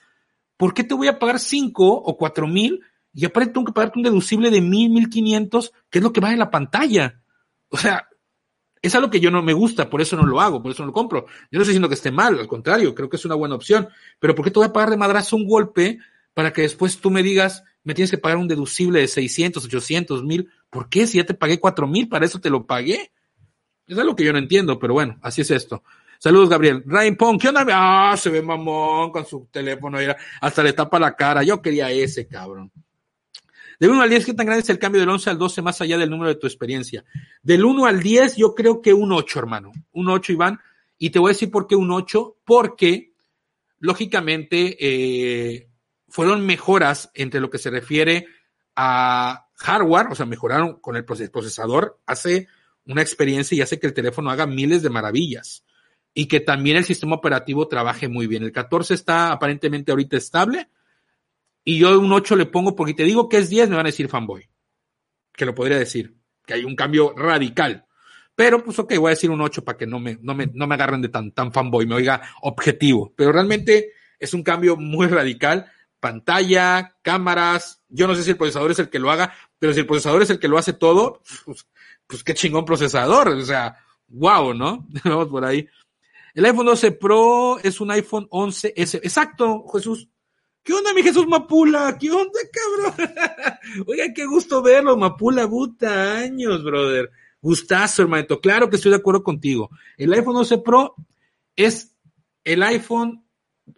[0.58, 2.82] ¿Por qué te voy a pagar cinco o cuatro mil
[3.14, 6.20] y aparte tengo que pagarte un deducible de mil, mil quinientos, que es lo que
[6.20, 7.22] va en la pantalla.
[7.68, 8.08] O sea,
[8.82, 10.88] es algo que yo no me gusta, por eso no lo hago, por eso no
[10.88, 11.26] lo compro.
[11.50, 13.88] Yo no estoy diciendo que esté mal, al contrario, creo que es una buena opción.
[14.18, 15.98] Pero ¿por qué te voy a pagar de madrazo un golpe
[16.34, 20.24] para que después tú me digas, me tienes que pagar un deducible de 600, 800,
[20.24, 20.50] mil?
[20.68, 21.06] ¿Por qué?
[21.06, 23.12] Si ya te pagué cuatro mil, para eso te lo pagué.
[23.86, 25.84] Es algo que yo no entiendo, pero bueno, así es esto.
[26.18, 26.82] Saludos, Gabriel.
[26.84, 27.64] Ryan Pong, ¿qué onda?
[27.70, 29.98] Ah, se ve mamón con su teléfono,
[30.40, 31.42] hasta le tapa la cara.
[31.42, 32.72] Yo quería ese, cabrón.
[33.84, 35.78] Del 1 al 10, ¿qué tan grande es el cambio del 11 al 12 más
[35.82, 37.04] allá del número de tu experiencia?
[37.42, 39.72] Del 1 al 10, yo creo que un 8, hermano.
[39.92, 40.58] Un 8, Iván.
[40.96, 42.38] Y te voy a decir por qué un 8.
[42.46, 43.12] Porque,
[43.80, 45.68] lógicamente, eh,
[46.08, 48.26] fueron mejoras entre lo que se refiere
[48.74, 52.48] a hardware, o sea, mejoraron con el procesador, hace
[52.86, 55.62] una experiencia y hace que el teléfono haga miles de maravillas.
[56.14, 58.44] Y que también el sistema operativo trabaje muy bien.
[58.44, 60.70] El 14 está aparentemente ahorita estable
[61.64, 63.88] y yo un 8 le pongo porque te digo que es 10, me van a
[63.88, 64.48] decir fanboy.
[65.32, 67.86] Que lo podría decir, que hay un cambio radical.
[68.36, 70.66] Pero pues ok, voy a decir un 8 para que no me, no me, no
[70.66, 73.12] me agarren de tan, tan fanboy, me oiga objetivo.
[73.16, 75.70] Pero realmente es un cambio muy radical.
[76.00, 79.80] Pantalla, cámaras, yo no sé si el procesador es el que lo haga, pero si
[79.80, 81.66] el procesador es el que lo hace todo, pues,
[82.06, 83.28] pues qué chingón procesador.
[83.28, 84.86] O sea, wow, ¿no?
[85.04, 85.66] Vamos por ahí.
[86.34, 88.96] El iPhone 12 Pro es un iPhone 11S.
[88.96, 90.08] Exacto, Jesús.
[90.64, 91.94] ¿Qué onda, mi Jesús Mapula?
[92.00, 93.12] ¿Qué onda, cabrón?
[93.86, 97.10] Oiga, qué gusto verlo, Mapula, puta, años, brother.
[97.42, 98.40] Gustazo, hermanito.
[98.40, 99.68] Claro que estoy de acuerdo contigo.
[99.98, 100.94] El iPhone 11 Pro
[101.54, 101.94] es
[102.44, 103.26] el iPhone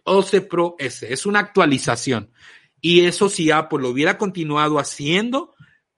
[0.03, 1.11] 11 Pro S.
[1.11, 2.31] Es una actualización.
[2.79, 5.53] Y eso si Apple lo hubiera continuado haciendo,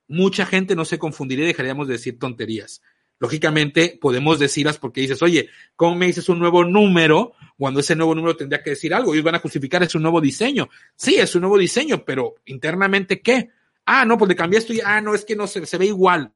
[0.07, 2.81] mucha gente no se confundiría y dejaríamos de decir tonterías.
[3.19, 8.15] Lógicamente, podemos decirlas porque dices, oye, ¿cómo me dices un nuevo número cuando ese nuevo
[8.15, 9.13] número tendría que decir algo?
[9.13, 10.69] Ellos van a justificar, es un nuevo diseño.
[10.95, 13.49] Sí, es un nuevo diseño, pero internamente, ¿qué?
[13.85, 15.87] Ah, no, pues le cambié esto y, ah, no, es que no se, se ve
[15.87, 16.31] igual.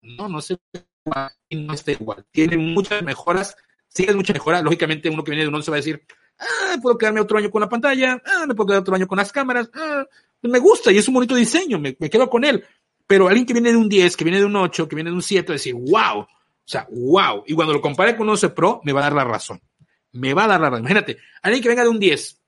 [0.00, 0.60] No, no se ve
[1.04, 2.24] igual no está igual.
[2.30, 3.56] Tiene muchas mejoras,
[3.88, 4.62] sí es mucha mejora.
[4.62, 6.02] Lógicamente, uno que viene de un 11 va a decir,
[6.38, 9.18] ah, puedo quedarme otro año con la pantalla, ah, me puedo quedar otro año con
[9.18, 10.06] las cámaras, ah,
[10.42, 12.64] me gusta y es un bonito diseño, me quedo con él
[13.08, 15.16] pero alguien que viene de un 10, que viene de un 8, que viene de
[15.16, 16.28] un 7, va a decir, wow, o
[16.70, 17.42] sea, wow.
[17.46, 19.60] Y cuando lo compare con un 11 Pro, me va a dar la razón.
[20.12, 20.80] Me va a dar la razón.
[20.80, 22.42] Imagínate, alguien que venga de un 10,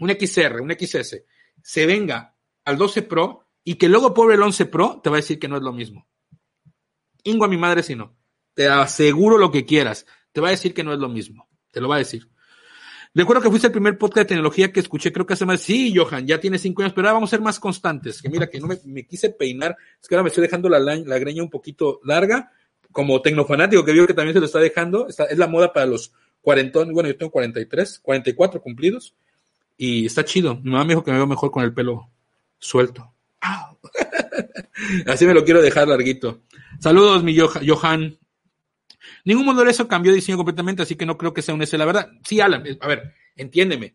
[0.00, 1.22] un XR, un XS,
[1.62, 2.34] se venga
[2.64, 5.46] al 12 Pro y que luego pobre el 11 Pro, te va a decir que
[5.46, 6.08] no es lo mismo.
[7.22, 8.16] Ingo a mi madre si no.
[8.54, 10.06] Te aseguro lo que quieras.
[10.32, 11.48] Te va a decir que no es lo mismo.
[11.70, 12.28] Te lo va a decir.
[13.12, 15.60] Recuerdo que fuiste el primer podcast de tecnología que escuché, creo que hace más.
[15.60, 18.22] Sí, Johan, ya tiene cinco años, pero ahora vamos a ser más constantes.
[18.22, 21.18] Que mira, que no me, quise peinar, es que ahora me estoy dejando la, la,
[21.18, 22.52] greña un poquito larga,
[22.92, 25.08] como tecnofanático, que veo que también se lo está dejando.
[25.08, 26.94] Es la moda para los cuarentones.
[26.94, 29.14] Bueno, yo tengo 43, 44 cumplidos.
[29.76, 30.56] Y está chido.
[30.56, 32.10] Mi mamá me dijo que me veo mejor con el pelo
[32.60, 33.12] suelto.
[35.06, 36.42] Así me lo quiero dejar larguito.
[36.78, 38.19] Saludos, mi Johan.
[39.24, 41.62] Ningún modelo de eso cambió de diseño completamente, así que no creo que sea un
[41.62, 41.76] S.
[41.76, 43.94] La verdad, sí, Alan, a ver, entiéndeme.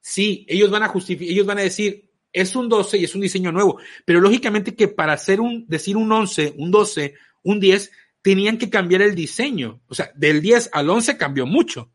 [0.00, 3.20] Sí, ellos van a justificar, ellos van a decir, es un 12 y es un
[3.20, 7.92] diseño nuevo, pero lógicamente que para hacer un, decir un 11, un 12, un 10,
[8.22, 9.80] tenían que cambiar el diseño.
[9.88, 11.90] O sea, del 10 al 11 cambió mucho.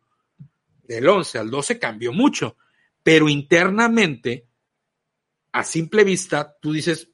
[0.84, 2.58] Del 11 al 12 cambió mucho.
[3.02, 4.46] Pero internamente,
[5.54, 7.10] a simple vista, tú dices,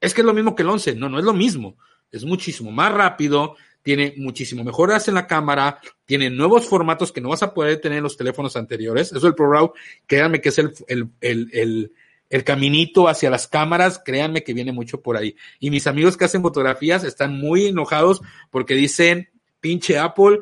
[0.00, 0.96] es que es lo mismo que el 11.
[0.96, 1.78] No, no es lo mismo.
[2.10, 7.28] Es muchísimo más rápido, tiene muchísimo mejoras en la cámara, tiene nuevos formatos que no
[7.28, 9.12] vas a poder tener en los teléfonos anteriores.
[9.12, 9.74] Eso el ProRAW,
[10.06, 11.92] créanme que es el, el, el,
[12.30, 15.36] el, caminito hacia las cámaras, créanme que viene mucho por ahí.
[15.60, 19.28] Y mis amigos que hacen fotografías están muy enojados porque dicen,
[19.60, 20.40] pinche Apple,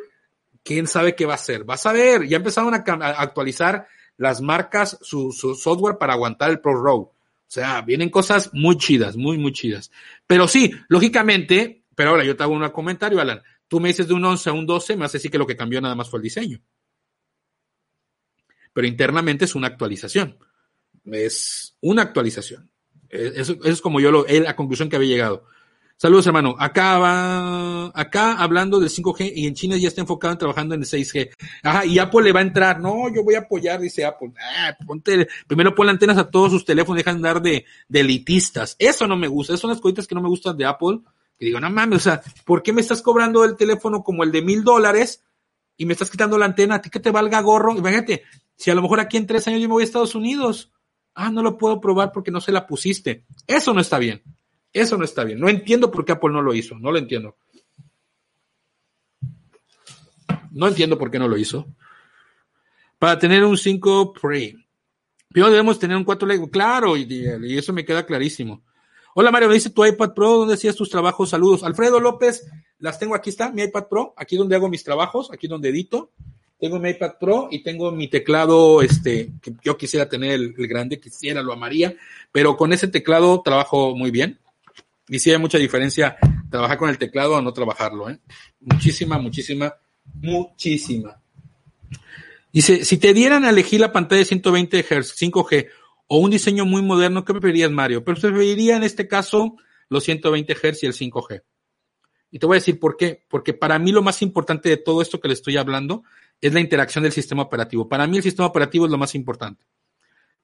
[0.62, 1.64] quién sabe qué va a hacer.
[1.64, 3.88] Vas a ver, ya empezaron a, actualizar
[4.18, 7.00] las marcas, su, su, software para aguantar el ProRAW.
[7.00, 7.14] O
[7.48, 9.90] sea, vienen cosas muy chidas, muy, muy chidas.
[10.28, 13.42] Pero sí, lógicamente, pero ahora yo te hago un comentario, Alan.
[13.68, 15.56] Tú me dices de un 11 a un 12, me hace decir que lo que
[15.56, 16.60] cambió nada más fue el diseño.
[18.72, 20.38] Pero internamente es una actualización.
[21.04, 22.70] Es una actualización.
[23.08, 25.44] Eso, es como yo lo, la conclusión que había llegado.
[25.96, 26.56] Saludos, hermano.
[26.58, 30.80] Acá va, acá hablando del 5G y en China ya está enfocado en trabajando en
[30.80, 31.30] el 6G.
[31.62, 32.80] Ajá, y Apple le va a entrar.
[32.80, 34.32] No, yo voy a apoyar, dice Apple.
[34.40, 38.74] Ah, ponte, primero pon antenas a todos sus teléfonos, dejan de dar de, de elitistas.
[38.78, 39.52] Eso no me gusta.
[39.52, 40.98] Esas son las cositas que no me gustan de Apple.
[41.42, 44.30] Que digo, no mames, o sea, ¿por qué me estás cobrando el teléfono como el
[44.30, 45.24] de mil dólares
[45.76, 46.76] y me estás quitando la antena?
[46.76, 47.76] ¿A ti que te valga gorro?
[47.76, 48.22] Imagínate,
[48.54, 50.70] si a lo mejor aquí en tres años yo me voy a Estados Unidos.
[51.16, 53.24] Ah, no lo puedo probar porque no se la pusiste.
[53.44, 54.22] Eso no está bien.
[54.72, 55.40] Eso no está bien.
[55.40, 56.78] No entiendo por qué Apple no lo hizo.
[56.78, 57.36] No lo entiendo.
[60.52, 61.66] No entiendo por qué no lo hizo.
[63.00, 64.54] Para tener un 5 Pre.
[65.28, 66.48] Primero debemos tener un 4 Lego.
[66.48, 68.62] Claro, y, y, eso me queda clarísimo.
[69.14, 71.28] Hola Mario, me dice tu iPad Pro, ¿dónde hacías tus trabajos?
[71.28, 71.62] Saludos.
[71.64, 72.46] Alfredo López,
[72.78, 76.12] las tengo aquí está, mi iPad Pro, aquí donde hago mis trabajos, aquí donde edito.
[76.58, 80.98] Tengo mi iPad Pro y tengo mi teclado, este, que yo quisiera tener el, grande,
[80.98, 81.94] quisiera, lo amaría,
[82.30, 84.38] pero con ese teclado trabajo muy bien.
[85.08, 86.16] Y sí hay mucha diferencia
[86.50, 88.18] trabajar con el teclado o no trabajarlo, ¿eh?
[88.60, 89.74] Muchísima, muchísima,
[90.14, 91.20] muchísima.
[92.50, 95.68] Dice, si te dieran a elegir la pantalla de 120 Hz, 5G
[96.06, 98.04] o un diseño muy moderno, ¿qué preferirías, Mario?
[98.04, 99.56] Pero preferiría en este caso
[99.88, 101.42] los 120 Hz y el 5G.
[102.30, 103.24] Y te voy a decir por qué.
[103.28, 106.02] Porque para mí lo más importante de todo esto que le estoy hablando
[106.40, 107.88] es la interacción del sistema operativo.
[107.88, 109.64] Para mí el sistema operativo es lo más importante.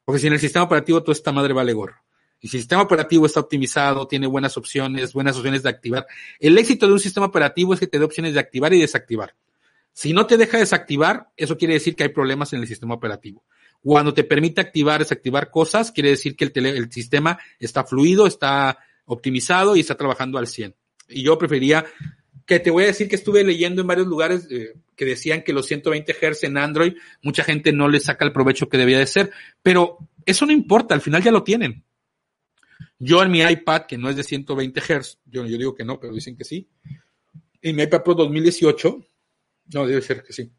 [0.04, 1.96] Porque si en el sistema operativo toda esta madre vale gorro.
[2.40, 6.06] Y si el sistema operativo está optimizado, tiene buenas opciones, buenas opciones de activar.
[6.38, 9.34] El éxito de un sistema operativo es que te dé opciones de activar y desactivar.
[9.92, 13.42] Si no te deja desactivar, eso quiere decir que hay problemas en el sistema operativo.
[13.82, 18.26] Cuando te permite activar, desactivar cosas, quiere decir que el, tele, el sistema está fluido,
[18.26, 20.74] está optimizado y está trabajando al 100.
[21.08, 21.84] Y yo prefería
[22.48, 25.52] que te voy a decir que estuve leyendo en varios lugares eh, que decían que
[25.52, 29.06] los 120 Hz en Android, mucha gente no le saca el provecho que debía de
[29.06, 29.30] ser,
[29.62, 31.84] pero eso no importa, al final ya lo tienen.
[32.98, 36.00] Yo en mi iPad, que no es de 120 Hz, yo, yo digo que no,
[36.00, 36.66] pero dicen que sí.
[37.60, 39.06] En mi iPad Pro 2018,
[39.74, 40.50] no, debe ser que sí.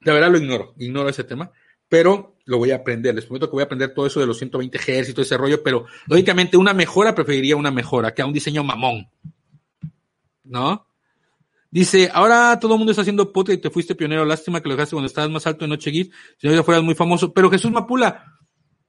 [0.00, 1.50] De verdad lo ignoro, ignoro ese tema,
[1.88, 3.14] pero lo voy a aprender.
[3.14, 5.62] Les prometo que voy a aprender todo eso de los 120 Hz y ese rollo,
[5.62, 9.08] pero lógicamente una mejora preferiría una mejora que a un diseño mamón.
[10.44, 10.86] ¿No?
[11.70, 14.24] Dice, ahora todo el mundo está haciendo podcast y te fuiste pionero.
[14.24, 16.12] Lástima que lo dejaste cuando estabas más alto en Noche Geek.
[16.38, 17.32] Si no, ya fueras muy famoso.
[17.32, 18.36] Pero Jesús Mapula,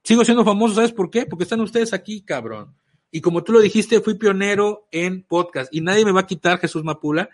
[0.08, 1.26] Sigo siendo famoso, ¿sabes por qué?
[1.26, 2.74] Porque están ustedes aquí, cabrón.
[3.10, 5.74] Y como tú lo dijiste, fui pionero en podcast.
[5.74, 7.28] Y nadie me va a quitar, Jesús Mapula,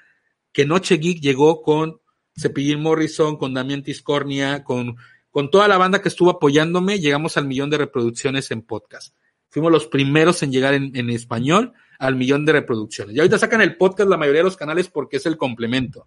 [0.52, 2.00] que Noche Geek llegó con
[2.36, 4.96] Cepillín Morrison, con Damián Tiscornia, con,
[5.34, 7.00] con toda la banda que estuvo apoyándome.
[7.00, 9.16] Llegamos al millón de reproducciones en podcast.
[9.48, 13.16] Fuimos los primeros en llegar en, español al millón de reproducciones.
[13.16, 16.06] Y ahorita sacan el podcast la mayoría de los canales porque es el complemento.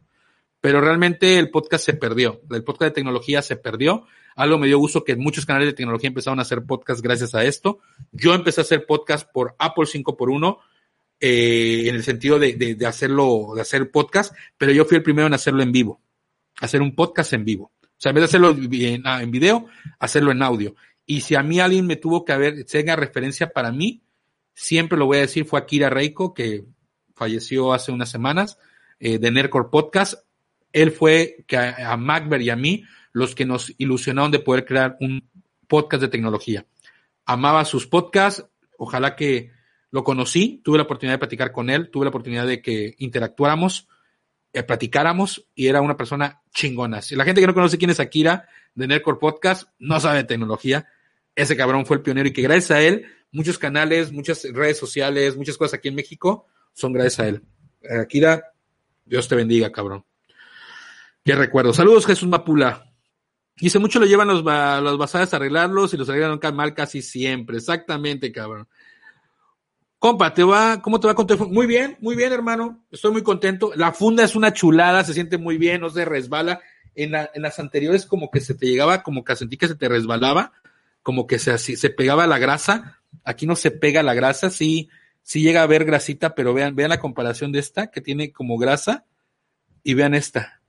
[0.62, 2.40] Pero realmente el podcast se perdió.
[2.50, 4.06] El podcast de tecnología se perdió
[4.38, 7.44] algo me dio gusto que muchos canales de tecnología empezaron a hacer podcast gracias a
[7.44, 7.80] esto.
[8.12, 10.60] Yo empecé a hacer podcast por Apple 5x1,
[11.20, 15.26] eh, en el sentido de, de, hacerlo, de hacer podcast, pero yo fui el primero
[15.26, 16.00] en hacerlo en vivo,
[16.62, 17.72] hacer un podcast en vivo.
[17.98, 19.66] O sea, en vez de hacerlo en, ah, en video,
[19.98, 20.76] hacerlo en audio.
[21.06, 24.04] Y si a mí alguien me tuvo que haber, tenga referencia para mí,
[24.54, 26.66] siempre lo voy a decir, fue Akira Reiko, que
[27.16, 28.60] falleció hace unas semanas,
[29.00, 30.16] eh, de Nercor Podcast.
[30.74, 32.84] Él fue que a, a y a mí
[33.14, 35.28] los que nos ilusionaron de poder crear un
[35.68, 36.68] podcast de tecnología.
[37.26, 38.46] Amaba sus podcasts,
[38.78, 39.52] ojalá que
[39.90, 43.88] lo conocí, tuve la oportunidad de platicar con él, tuve la oportunidad de que interactuáramos,
[44.54, 47.02] eh, platicáramos y era una persona chingona.
[47.02, 50.24] Si la gente que no conoce quién es Akira de Nerdcore Podcast no sabe de
[50.24, 50.88] tecnología,
[51.36, 55.38] ese cabrón fue el pionero y que gracias a él muchos canales, muchas redes sociales,
[55.38, 57.44] muchas cosas aquí en México son gracias a él.
[58.02, 58.54] Akira,
[59.06, 60.06] Dios te bendiga, cabrón.
[61.24, 61.74] Qué recuerdo.
[61.74, 62.94] Saludos, Jesús Mapula.
[63.60, 67.58] Dice, mucho lo llevan los, los bazares a arreglarlos y los arreglan mal casi siempre.
[67.58, 68.68] Exactamente, cabrón.
[70.00, 72.86] Compa, ¿te va, ¿cómo te va con tu Muy bien, muy bien, hermano.
[72.92, 73.72] Estoy muy contento.
[73.76, 76.62] La funda es una chulada, se siente muy bien, no se resbala.
[76.94, 79.76] En, la, en las anteriores como que se te llegaba, como que sentí que se
[79.76, 80.52] te resbalaba,
[81.04, 83.02] como que se, se pegaba la grasa.
[83.24, 84.90] Aquí no se pega la grasa, sí,
[85.22, 88.58] sí llega a haber grasita, pero vean, vean la comparación de esta, que tiene como
[88.58, 89.06] grasa,
[89.84, 90.62] y vean esta.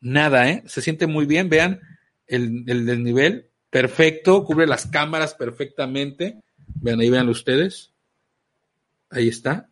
[0.00, 0.62] Nada, ¿eh?
[0.66, 1.80] Se siente muy bien, vean
[2.26, 6.40] el, el nivel, perfecto, cubre las cámaras perfectamente.
[6.80, 7.89] Vean, ahí vean ustedes.
[9.10, 9.68] Ahí está.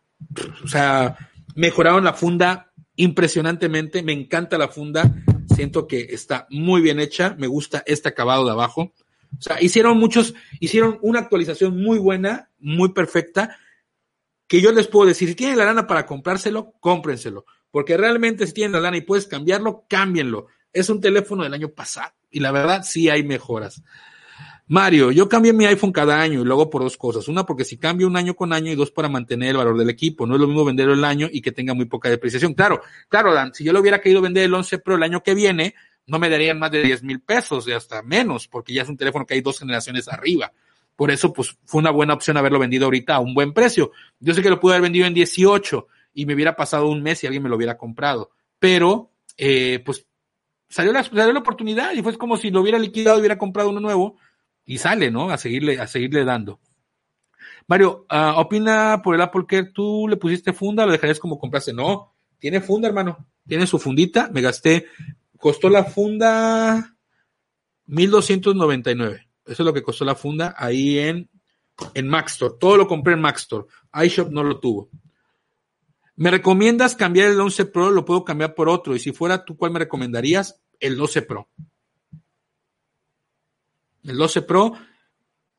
[0.63, 1.17] O sea,
[1.55, 4.03] mejoraron la funda impresionantemente.
[4.03, 5.15] Me encanta la funda.
[5.55, 7.35] Siento que está muy bien hecha.
[7.37, 8.93] Me gusta este acabado de abajo.
[9.37, 13.57] O sea, hicieron muchos, hicieron una actualización muy buena, muy perfecta,
[14.47, 17.45] que yo les puedo decir, si tienen la lana para comprárselo, cómprenselo.
[17.71, 20.47] Porque realmente si tienen la lana y puedes cambiarlo, cámbienlo.
[20.73, 23.83] Es un teléfono del año pasado y la verdad sí hay mejoras.
[24.71, 27.27] Mario, yo cambio mi iPhone cada año y luego por dos cosas.
[27.27, 29.89] Una, porque si cambio un año con año y dos, para mantener el valor del
[29.89, 30.27] equipo.
[30.27, 32.53] No es lo mismo venderlo el año y que tenga muy poca depreciación.
[32.53, 35.33] Claro, claro, Dan, si yo lo hubiera querido vender el 11 Pro el año que
[35.33, 35.73] viene,
[36.05, 38.95] no me darían más de 10 mil pesos y hasta menos, porque ya es un
[38.95, 40.53] teléfono que hay dos generaciones arriba.
[40.95, 43.91] Por eso, pues, fue una buena opción haberlo vendido ahorita a un buen precio.
[44.19, 47.23] Yo sé que lo pude haber vendido en 18 y me hubiera pasado un mes
[47.23, 48.29] y alguien me lo hubiera comprado.
[48.59, 50.05] Pero, eh, pues,
[50.69, 53.71] salió la, salió la oportunidad y fue como si lo hubiera liquidado y hubiera comprado
[53.71, 54.17] uno nuevo
[54.69, 55.31] y sale, ¿no?
[55.31, 56.59] A seguirle, a seguirle dando.
[57.65, 61.73] Mario, uh, opina por el Apple Care, ¿tú le pusiste funda lo dejarías como compraste?
[61.73, 63.17] No, tiene funda, hermano.
[63.47, 64.29] Tiene su fundita.
[64.31, 64.85] Me gasté,
[65.39, 66.95] costó la funda
[67.87, 69.27] 1299.
[69.43, 71.27] Eso es lo que costó la funda ahí en,
[71.95, 72.53] en Maxstore.
[72.59, 73.65] Todo lo compré en Maxstore.
[74.03, 74.91] iShop no lo tuvo.
[76.15, 77.89] ¿Me recomiendas cambiar el 11 Pro?
[77.89, 78.95] Lo puedo cambiar por otro.
[78.95, 80.61] Y si fuera tú, ¿cuál me recomendarías?
[80.79, 81.49] El 12 Pro.
[84.09, 84.73] El 12 Pro,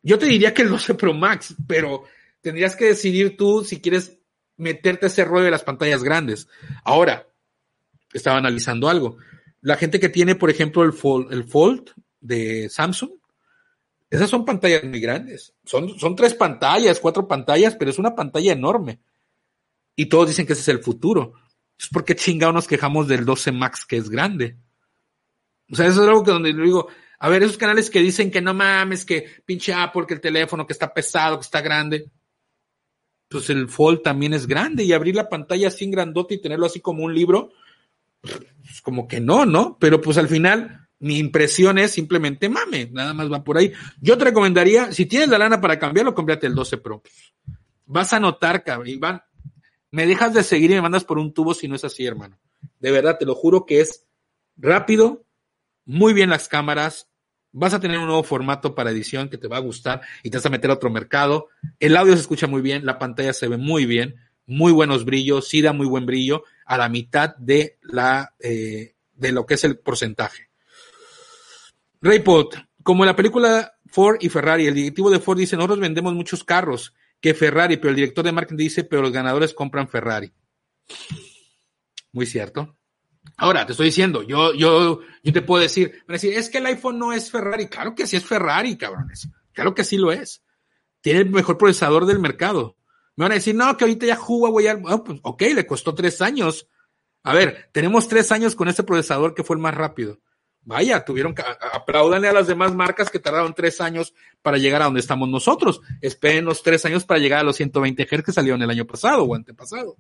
[0.03, 2.05] yo te diría que el 12 Pro Max, pero
[2.41, 4.19] tendrías que decidir tú si quieres
[4.57, 6.49] meterte ese rollo de las pantallas grandes.
[6.85, 7.29] Ahora,
[8.13, 9.17] estaba analizando algo.
[9.61, 11.91] La gente que tiene, por ejemplo, el Fold,
[12.21, 13.11] de Samsung,
[14.11, 15.55] esas son pantallas muy grandes.
[15.65, 19.01] Son, son tres pantallas, cuatro pantallas, pero es una pantalla enorme.
[19.95, 21.35] Y todos dicen que ese es el futuro.
[21.79, 24.59] Es porque chingado nos quejamos del 12 Max que es grande.
[25.71, 26.89] O sea, eso es algo que donde digo,
[27.23, 30.67] a ver, esos canales que dicen que no mames, que pinche Apple, que el teléfono,
[30.67, 32.11] que está pesado, que está grande.
[33.29, 36.81] Pues el Fold también es grande y abrir la pantalla así grandote y tenerlo así
[36.81, 37.53] como un libro,
[38.23, 39.77] pues como que no, ¿no?
[39.79, 43.71] Pero pues al final mi impresión es simplemente mame, nada más va por ahí.
[44.01, 47.03] Yo te recomendaría, si tienes la lana para cambiarlo, cómprate el 12 Pro.
[47.85, 49.21] Vas a notar, cabrón,
[49.91, 52.39] me dejas de seguir y me mandas por un tubo si no es así, hermano.
[52.79, 54.07] De verdad, te lo juro que es
[54.57, 55.27] rápido,
[55.85, 57.10] muy bien las cámaras,
[57.53, 60.37] vas a tener un nuevo formato para edición que te va a gustar y te
[60.37, 61.49] vas a meter a otro mercado.
[61.79, 65.49] El audio se escucha muy bien, la pantalla se ve muy bien, muy buenos brillos,
[65.49, 69.65] sí da muy buen brillo a la mitad de la eh, de lo que es
[69.65, 70.49] el porcentaje.
[72.01, 76.15] Raypod, como en la película Ford y Ferrari, el directivo de Ford dice, nosotros vendemos
[76.15, 80.33] muchos carros que Ferrari, pero el director de marketing dice, pero los ganadores compran Ferrari.
[82.13, 82.77] Muy cierto.
[83.37, 86.99] Ahora, te estoy diciendo, yo, yo, yo te puedo decir, decir, es que el iPhone
[86.99, 87.69] no es Ferrari.
[87.69, 89.29] Claro que sí es Ferrari, cabrones.
[89.53, 90.43] Claro que sí lo es.
[91.01, 92.77] Tiene el mejor procesador del mercado.
[93.17, 96.21] Me van a decir, no, que ahorita ya Huawei, oh, pues, ok, le costó tres
[96.23, 96.69] años.
[97.23, 100.21] A ver, tenemos tres años con este procesador que fue el más rápido.
[100.63, 104.87] Vaya, tuvieron que aplaudanle a las demás marcas que tardaron tres años para llegar a
[104.87, 105.81] donde estamos nosotros.
[106.03, 109.35] Espérenos tres años para llegar a los 120 Hz que salieron el año pasado o
[109.35, 109.97] antepasado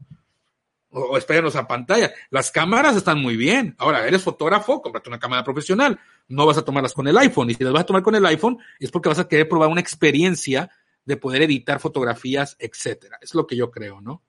[0.91, 2.13] o, espérenos a pantalla.
[2.31, 3.75] Las cámaras están muy bien.
[3.79, 5.99] Ahora, eres fotógrafo, cómprate una cámara profesional.
[6.29, 7.51] No vas a tomarlas con el iPhone.
[7.51, 9.69] Y si las vas a tomar con el iPhone, es porque vas a querer probar
[9.69, 10.71] una experiencia
[11.05, 13.19] de poder editar fotografías, etcétera.
[13.21, 14.23] Es lo que yo creo, ¿no?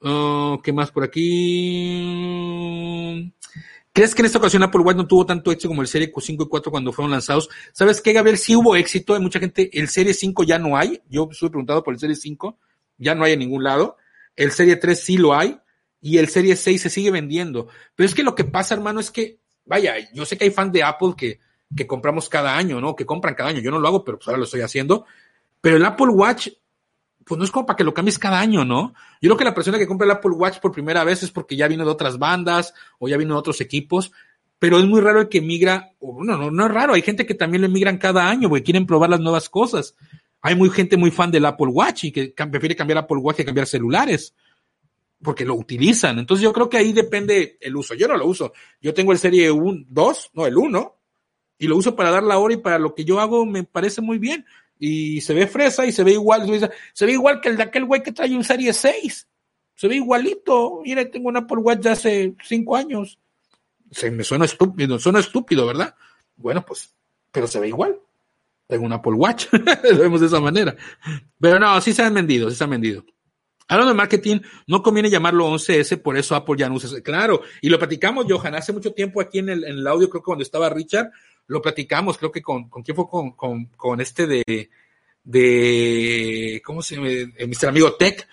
[0.00, 1.22] Oh, ¿Qué más por aquí?
[3.92, 6.42] ¿Crees que en esta ocasión Apple Watch no tuvo tanto éxito como el Serie 5
[6.42, 7.48] y 4 cuando fueron lanzados?
[7.72, 8.36] ¿Sabes qué, Gabriel?
[8.36, 9.14] Sí hubo éxito.
[9.14, 9.70] Hay mucha gente.
[9.72, 11.00] El Serie 5 ya no hay.
[11.08, 12.58] Yo estuve preguntado por el Serie 5.
[12.98, 13.96] Ya no hay en ningún lado.
[14.36, 15.58] El Serie 3 sí lo hay
[16.00, 17.68] y el Serie 6 se sigue vendiendo.
[17.94, 20.72] Pero es que lo que pasa, hermano, es que, vaya, yo sé que hay fans
[20.72, 21.40] de Apple que,
[21.74, 22.94] que compramos cada año, ¿no?
[22.94, 23.60] Que compran cada año.
[23.60, 25.06] Yo no lo hago, pero pues ahora lo estoy haciendo.
[25.60, 26.48] Pero el Apple Watch,
[27.24, 28.94] pues no es como para que lo cambies cada año, ¿no?
[29.20, 31.56] Yo creo que la persona que compra el Apple Watch por primera vez es porque
[31.56, 34.12] ya vino de otras bandas o ya vino de otros equipos.
[34.58, 37.34] Pero es muy raro el que migra, no, no, no es raro, hay gente que
[37.34, 39.96] también lo emigran cada año, porque quieren probar las nuevas cosas.
[40.42, 43.44] Hay muy gente muy fan del Apple Watch y que prefiere cambiar Apple Watch que
[43.44, 44.34] cambiar celulares
[45.22, 46.18] porque lo utilizan.
[46.18, 47.94] Entonces yo creo que ahí depende el uso.
[47.94, 48.52] Yo no lo uso.
[48.80, 50.96] Yo tengo el serie 1, 2, no, el 1,
[51.58, 54.00] y lo uso para dar la hora y para lo que yo hago me parece
[54.00, 54.44] muy bien.
[54.78, 56.46] Y se ve fresa y se ve igual,
[56.92, 59.28] se ve igual que el de aquel güey que trae un serie 6.
[59.74, 60.82] Se ve igualito.
[60.84, 63.18] Mira, tengo un Apple Watch de hace 5 años.
[63.90, 65.94] Se me suena estúpido, suena estúpido, ¿verdad?
[66.36, 66.94] Bueno, pues,
[67.32, 67.98] pero se ve igual
[68.66, 70.76] tengo un Apple Watch, lo vemos de esa manera.
[71.40, 73.04] Pero no, sí se han vendido, sí se han vendido.
[73.68, 77.00] Hablando de marketing, no conviene llamarlo 11S, por eso Apple ya no usa.
[77.00, 80.22] Claro, y lo platicamos, Johan, hace mucho tiempo aquí en el, en el audio, creo
[80.22, 81.10] que cuando estaba Richard,
[81.48, 84.70] lo platicamos, creo que con, con quién fue con, con, con este de,
[85.24, 87.08] de, ¿cómo se llama?
[87.08, 87.68] Eh, Mr.
[87.68, 88.26] Amigo Tech.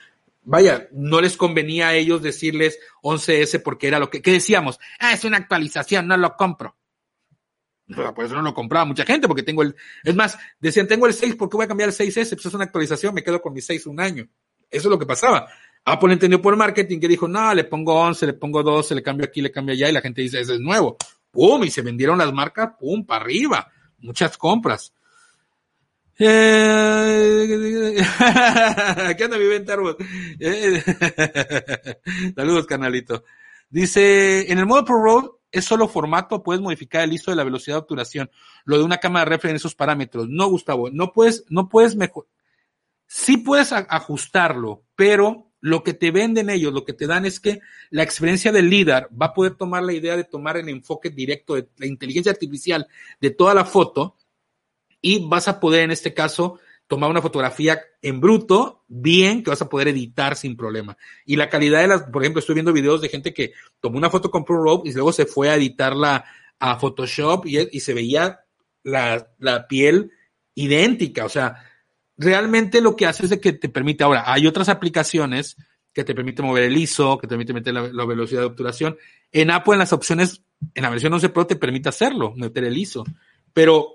[0.45, 4.77] Vaya, no les convenía a ellos decirles 11S porque era lo que, ¿qué decíamos?
[4.99, 6.75] Ah, es una actualización, no lo compro.
[7.95, 9.75] Por eso no lo compraba mucha gente, porque tengo el.
[10.03, 12.29] Es más, decían, tengo el 6, ¿por qué voy a cambiar el 6S?
[12.29, 14.27] Pues es una actualización, me quedo con mi 6 un año.
[14.69, 15.47] Eso es lo que pasaba.
[15.85, 19.25] Apple entendió por marketing que dijo, no, le pongo 11, le pongo 12, le cambio
[19.25, 20.97] aquí, le cambio allá, y la gente dice, ese es nuevo.
[21.29, 21.63] ¡Pum!
[21.63, 23.05] Y se vendieron las marcas, ¡pum!
[23.05, 23.71] para arriba.
[23.99, 24.93] Muchas compras.
[26.19, 27.45] Eh,
[29.17, 29.75] ¿Qué anda venta,
[30.39, 30.83] eh,
[32.35, 33.23] Saludos, canalito.
[33.69, 37.43] Dice, en el modo Pro Road es solo formato, puedes modificar el ISO de la
[37.43, 38.31] velocidad de obturación.
[38.65, 40.27] Lo de una cámara reflex en esos parámetros.
[40.27, 42.27] No, Gustavo, no puedes, no puedes mejor.
[43.05, 47.61] Sí puedes ajustarlo, pero lo que te venden ellos, lo que te dan es que
[47.91, 51.53] la experiencia del líder va a poder tomar la idea de tomar el enfoque directo
[51.53, 52.87] de la inteligencia artificial
[53.21, 54.17] de toda la foto
[54.99, 56.59] y vas a poder en este caso
[56.93, 60.95] tomar una fotografía en bruto, bien, que vas a poder editar sin problema.
[61.25, 64.11] Y la calidad de las, por ejemplo, estoy viendo videos de gente que tomó una
[64.11, 66.23] foto con ProRobe y luego se fue a editarla
[66.59, 68.41] a Photoshop y, y se veía
[68.83, 70.11] la, la, piel
[70.53, 71.25] idéntica.
[71.25, 71.65] O sea,
[72.15, 75.57] realmente lo que hace es de que te permite, ahora, hay otras aplicaciones
[75.91, 78.97] que te permiten mover el ISO, que te permite meter la, la velocidad de obturación.
[79.31, 80.43] En Apple, en las opciones,
[80.75, 83.03] en la versión 11 Pro te permite hacerlo, meter el ISO.
[83.51, 83.93] Pero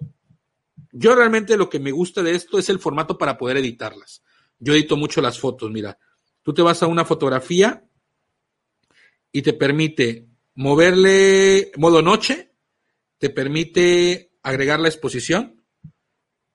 [0.99, 4.23] yo realmente lo que me gusta de esto es el formato para poder editarlas.
[4.59, 5.97] Yo edito mucho las fotos, mira.
[6.43, 7.89] Tú te vas a una fotografía
[9.31, 10.27] y te permite
[10.57, 12.53] moverle modo noche,
[13.19, 15.65] te permite agregar la exposición,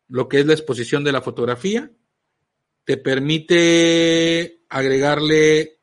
[0.10, 1.94] lo que es la exposición de la fotografía,
[2.84, 5.80] te permite agregarle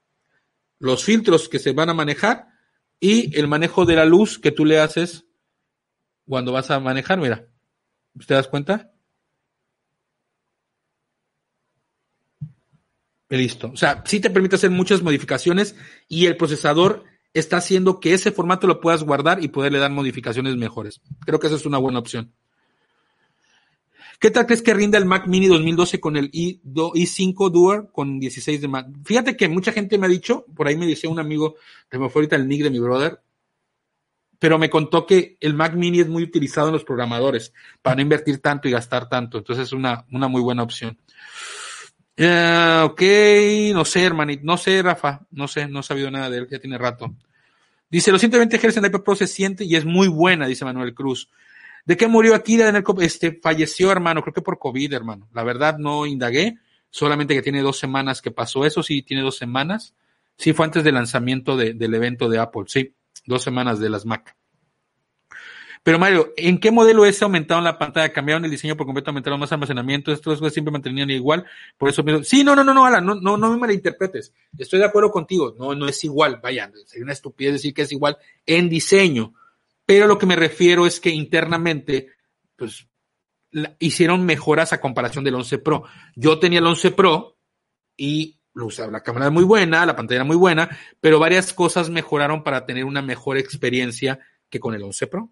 [0.78, 2.48] los filtros que se van a manejar
[2.98, 5.24] y el manejo de la luz que tú le haces
[6.26, 7.49] cuando vas a manejar, mira.
[8.20, 8.92] ¿Usted das cuenta?
[13.30, 13.70] Listo.
[13.72, 15.74] O sea, sí te permite hacer muchas modificaciones
[16.06, 20.54] y el procesador está haciendo que ese formato lo puedas guardar y poderle dar modificaciones
[20.56, 21.00] mejores.
[21.24, 22.34] Creo que esa es una buena opción.
[24.18, 28.60] ¿Qué tal crees que rinda el Mac Mini 2012 con el i5 Dual con 16
[28.60, 28.86] de Mac?
[29.02, 31.54] Fíjate que mucha gente me ha dicho, por ahí me decía un amigo,
[31.88, 33.22] que me fue ahorita el nick de mi brother,
[34.40, 38.02] pero me contó que el Mac Mini es muy utilizado en los programadores para no
[38.02, 39.38] invertir tanto y gastar tanto.
[39.38, 40.98] Entonces es una, una muy buena opción.
[42.18, 43.02] Uh, ok,
[43.74, 46.58] no sé, hermanito, no sé, Rafa, no sé, no he sabido nada de él, ya
[46.58, 47.14] tiene rato.
[47.90, 50.94] Dice, los 120 Hz en iPad Pro se siente y es muy buena, dice Manuel
[50.94, 51.28] Cruz.
[51.84, 52.58] ¿De qué murió aquí?
[53.00, 55.28] Este, falleció, hermano, creo que por COVID, hermano.
[55.34, 56.56] La verdad no indagué,
[56.88, 59.94] solamente que tiene dos semanas que pasó eso, sí, tiene dos semanas.
[60.36, 62.94] Sí, fue antes del lanzamiento del evento de Apple, sí
[63.30, 64.36] dos semanas de las Mac.
[65.82, 68.12] Pero Mario, ¿en qué modelo es aumentaron la pantalla?
[68.12, 69.10] ¿Cambiaron el diseño por completo?
[69.10, 70.12] ¿Aumentaron más almacenamiento?
[70.12, 71.46] Estos siempre mantenían igual.
[71.78, 74.34] Por eso Sí, no, no, no, no, no, no, no me malinterpretes.
[74.58, 75.54] Estoy de acuerdo contigo.
[75.58, 76.38] No, no es igual.
[76.42, 79.32] Vaya, sería una estupidez decir que es igual en diseño.
[79.86, 82.10] Pero lo que me refiero es que internamente,
[82.56, 82.86] pues,
[83.78, 85.84] hicieron mejoras a comparación del 11 Pro.
[86.14, 87.38] Yo tenía el 11 Pro
[87.96, 90.68] y la cámara es muy buena, la pantalla era muy buena,
[91.00, 94.18] pero varias cosas mejoraron para tener una mejor experiencia
[94.48, 95.30] que con el 11 Pro.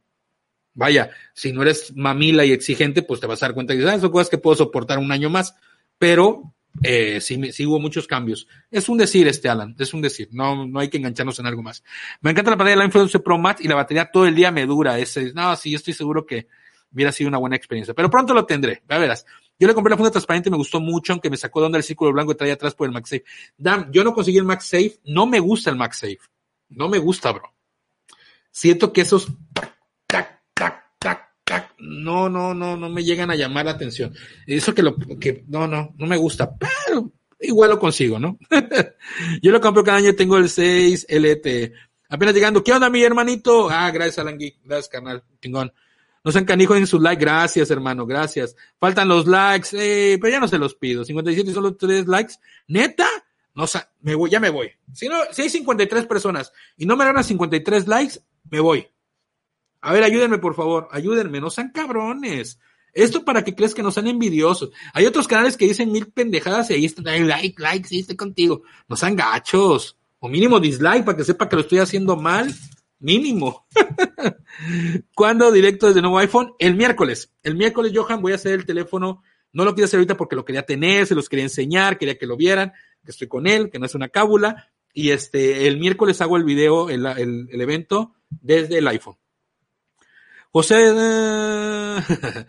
[0.74, 3.98] Vaya, si no eres mamila y exigente, pues te vas a dar cuenta que ah,
[3.98, 5.56] son cosas que puedo soportar un año más,
[5.98, 8.46] pero eh, sí, sí, hubo muchos cambios.
[8.70, 11.62] Es un decir este, Alan, es un decir, no, no hay que engancharnos en algo
[11.62, 11.82] más.
[12.20, 14.52] Me encanta la pantalla de la 11 Pro Max y la batería todo el día
[14.52, 14.98] me dura.
[14.98, 16.46] Ese, no, sí, estoy seguro que
[16.92, 19.26] hubiera sido una buena experiencia, pero pronto lo tendré, ya verás.
[19.58, 21.78] Yo le compré la funda transparente y me gustó mucho, aunque me sacó de onda
[21.78, 23.24] el círculo blanco que traía atrás por el MagSafe.
[23.56, 26.18] Dam, yo no conseguí el MagSafe, no me gusta el MagSafe.
[26.68, 27.52] No me gusta, bro.
[28.50, 29.76] Siento que esos tac,
[30.06, 30.84] tac, tac,
[31.44, 34.14] tac, no, no, no, no me llegan a llamar la atención.
[34.46, 38.38] Eso que lo, que, no, no, no me gusta, pero igual lo consigo, ¿no?
[39.42, 41.72] yo lo compro cada año, tengo el 6 LT.
[42.10, 43.68] Apenas llegando, ¿qué onda, mi hermanito?
[43.70, 45.22] Ah, gracias, Alan Gracias, canal.
[45.42, 45.72] Chingón.
[46.28, 47.24] No sean canijos en sus likes.
[47.24, 48.04] Gracias, hermano.
[48.04, 48.54] Gracias.
[48.78, 49.70] Faltan los likes.
[49.72, 51.02] Eh, pero ya no se los pido.
[51.02, 52.34] 57 y solo 3 likes.
[52.66, 53.08] ¿Neta?
[53.54, 53.64] No,
[54.02, 54.70] me voy, ya me voy.
[54.92, 58.86] Si no, si hay 53 personas y no me dan a 53 likes, me voy.
[59.80, 60.88] A ver, ayúdenme, por favor.
[60.90, 61.40] Ayúdenme.
[61.40, 62.60] No sean cabrones.
[62.92, 64.68] Esto para que creas que no sean envidiosos.
[64.92, 68.64] Hay otros canales que dicen mil pendejadas y ahí están, like, like, sí, estoy contigo.
[68.86, 69.96] No sean gachos.
[70.18, 72.54] O mínimo dislike para que sepa que lo estoy haciendo mal.
[73.00, 73.66] Mínimo.
[75.14, 76.54] ¿Cuándo directo desde nuevo iPhone?
[76.58, 77.32] El miércoles.
[77.42, 79.22] El miércoles, Johan, voy a hacer el teléfono.
[79.52, 82.26] No lo quiero hacer ahorita porque lo quería tener, se los quería enseñar, quería que
[82.26, 82.72] lo vieran,
[83.04, 84.68] que estoy con él, que no es una cábula.
[84.92, 89.16] Y este, el miércoles hago el video, el evento desde el iPhone.
[90.50, 90.94] José,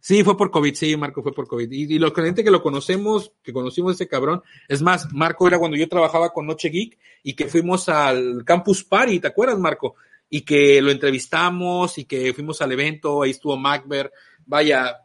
[0.00, 1.70] sí, fue por COVID, sí, Marco fue por COVID.
[1.70, 5.58] Y, los clientes que lo conocemos, que conocimos a ese cabrón, es más, Marco era
[5.58, 9.96] cuando yo trabajaba con Noche Geek y que fuimos al Campus Party, ¿te acuerdas, Marco?
[10.30, 14.10] Y que lo entrevistamos y que fuimos al evento, ahí estuvo Macber,
[14.46, 15.04] vaya,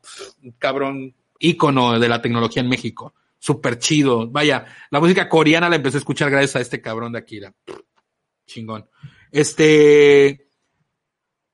[0.58, 5.98] cabrón ícono de la tecnología en México, súper chido, vaya, la música coreana la empecé
[5.98, 7.54] a escuchar gracias a este cabrón de Akira,
[8.46, 8.90] chingón.
[9.32, 10.49] Este,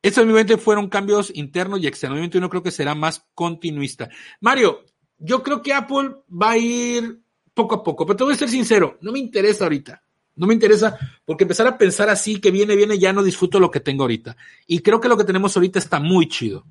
[0.05, 2.19] Estos obviamente fueron cambios internos y externos.
[2.35, 4.07] Uno creo que será más continuista.
[4.39, 4.85] Mario,
[5.17, 7.21] yo creo que Apple va a ir
[7.55, 10.03] poco a poco, pero te voy a ser sincero, no me interesa ahorita.
[10.35, 10.95] No me interesa
[11.25, 14.37] porque empezar a pensar así que viene, viene, ya no disfruto lo que tengo ahorita.
[14.67, 16.67] Y creo que lo que tenemos ahorita está muy chido.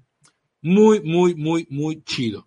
[0.62, 2.47] Muy, muy, muy, muy chido.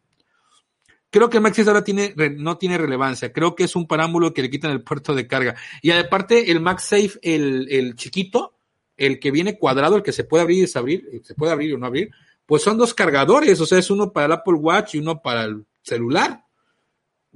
[1.10, 3.34] Creo que MagSafe ahora tiene, no tiene relevancia.
[3.34, 5.56] Creo que es un parámbulo que le quitan el puerto de carga.
[5.82, 8.57] Y aparte, el MagSafe, el, el chiquito,
[8.98, 11.78] el que viene cuadrado, el que se puede abrir y desabrir, se puede abrir o
[11.78, 12.12] no abrir,
[12.46, 13.62] pues son dos cargadores.
[13.62, 16.44] O sea, es uno para el Apple Watch y uno para el celular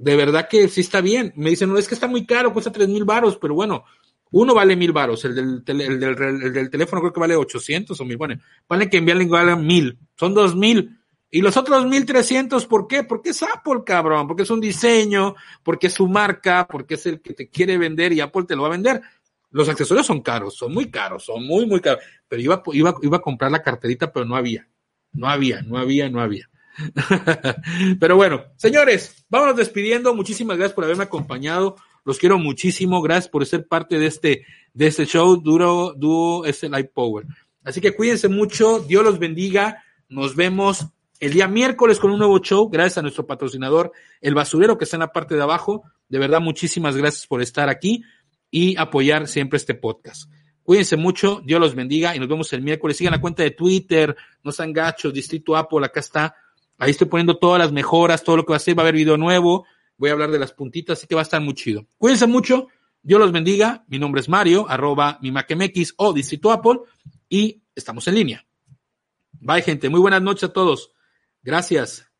[0.02, 1.32] de verdad que sí está bien.
[1.36, 3.84] Me dicen, no, es que está muy caro, cuesta tres mil varos, pero bueno,
[4.32, 8.16] uno vale mil varos, el del, el, del, teléfono creo que vale 800 o mil,
[8.16, 10.98] bueno, vale que enviarle igual mil, son dos mil.
[11.34, 13.04] Y los otros mil trescientos, ¿por qué?
[13.04, 17.22] Porque es Apple, cabrón, porque es un diseño, porque es su marca, porque es el
[17.22, 19.00] que te quiere vender y Apple te lo va a vender.
[19.52, 22.02] Los accesorios son caros, son muy caros, son muy, muy caros.
[22.26, 24.66] Pero iba, iba, iba a comprar la carterita, pero no había.
[25.12, 26.48] No había, no había, no había.
[28.00, 30.14] Pero bueno, señores, vámonos despidiendo.
[30.14, 31.76] Muchísimas gracias por haberme acompañado.
[32.04, 33.02] Los quiero muchísimo.
[33.02, 35.36] Gracias por ser parte de este, de este show.
[35.36, 37.26] Duro, dúo, este Light Power.
[37.62, 38.80] Así que cuídense mucho.
[38.80, 39.84] Dios los bendiga.
[40.08, 40.86] Nos vemos
[41.20, 42.68] el día miércoles con un nuevo show.
[42.68, 45.84] Gracias a nuestro patrocinador, el basurero que está en la parte de abajo.
[46.08, 48.02] De verdad, muchísimas gracias por estar aquí
[48.52, 50.30] y apoyar siempre este podcast.
[50.62, 52.96] Cuídense mucho, Dios los bendiga y nos vemos el miércoles.
[52.96, 54.14] Sigan la cuenta de Twitter,
[54.44, 56.36] no sean gachos, Distrito Apple, acá está
[56.82, 58.76] Ahí estoy poniendo todas las mejoras, todo lo que va a ser.
[58.76, 59.66] Va a haber video nuevo.
[59.96, 61.86] Voy a hablar de las puntitas, así que va a estar muy chido.
[61.96, 62.66] Cuídense mucho.
[63.00, 63.84] Dios los bendiga.
[63.86, 65.32] Mi nombre es Mario, arroba mi
[65.98, 66.80] o Distrito Apple.
[67.28, 68.46] Y estamos en línea.
[69.38, 69.88] Bye, gente.
[69.90, 70.92] Muy buenas noches a todos.
[71.44, 72.10] Gracias.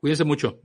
[0.00, 0.60] Cuídense mucho.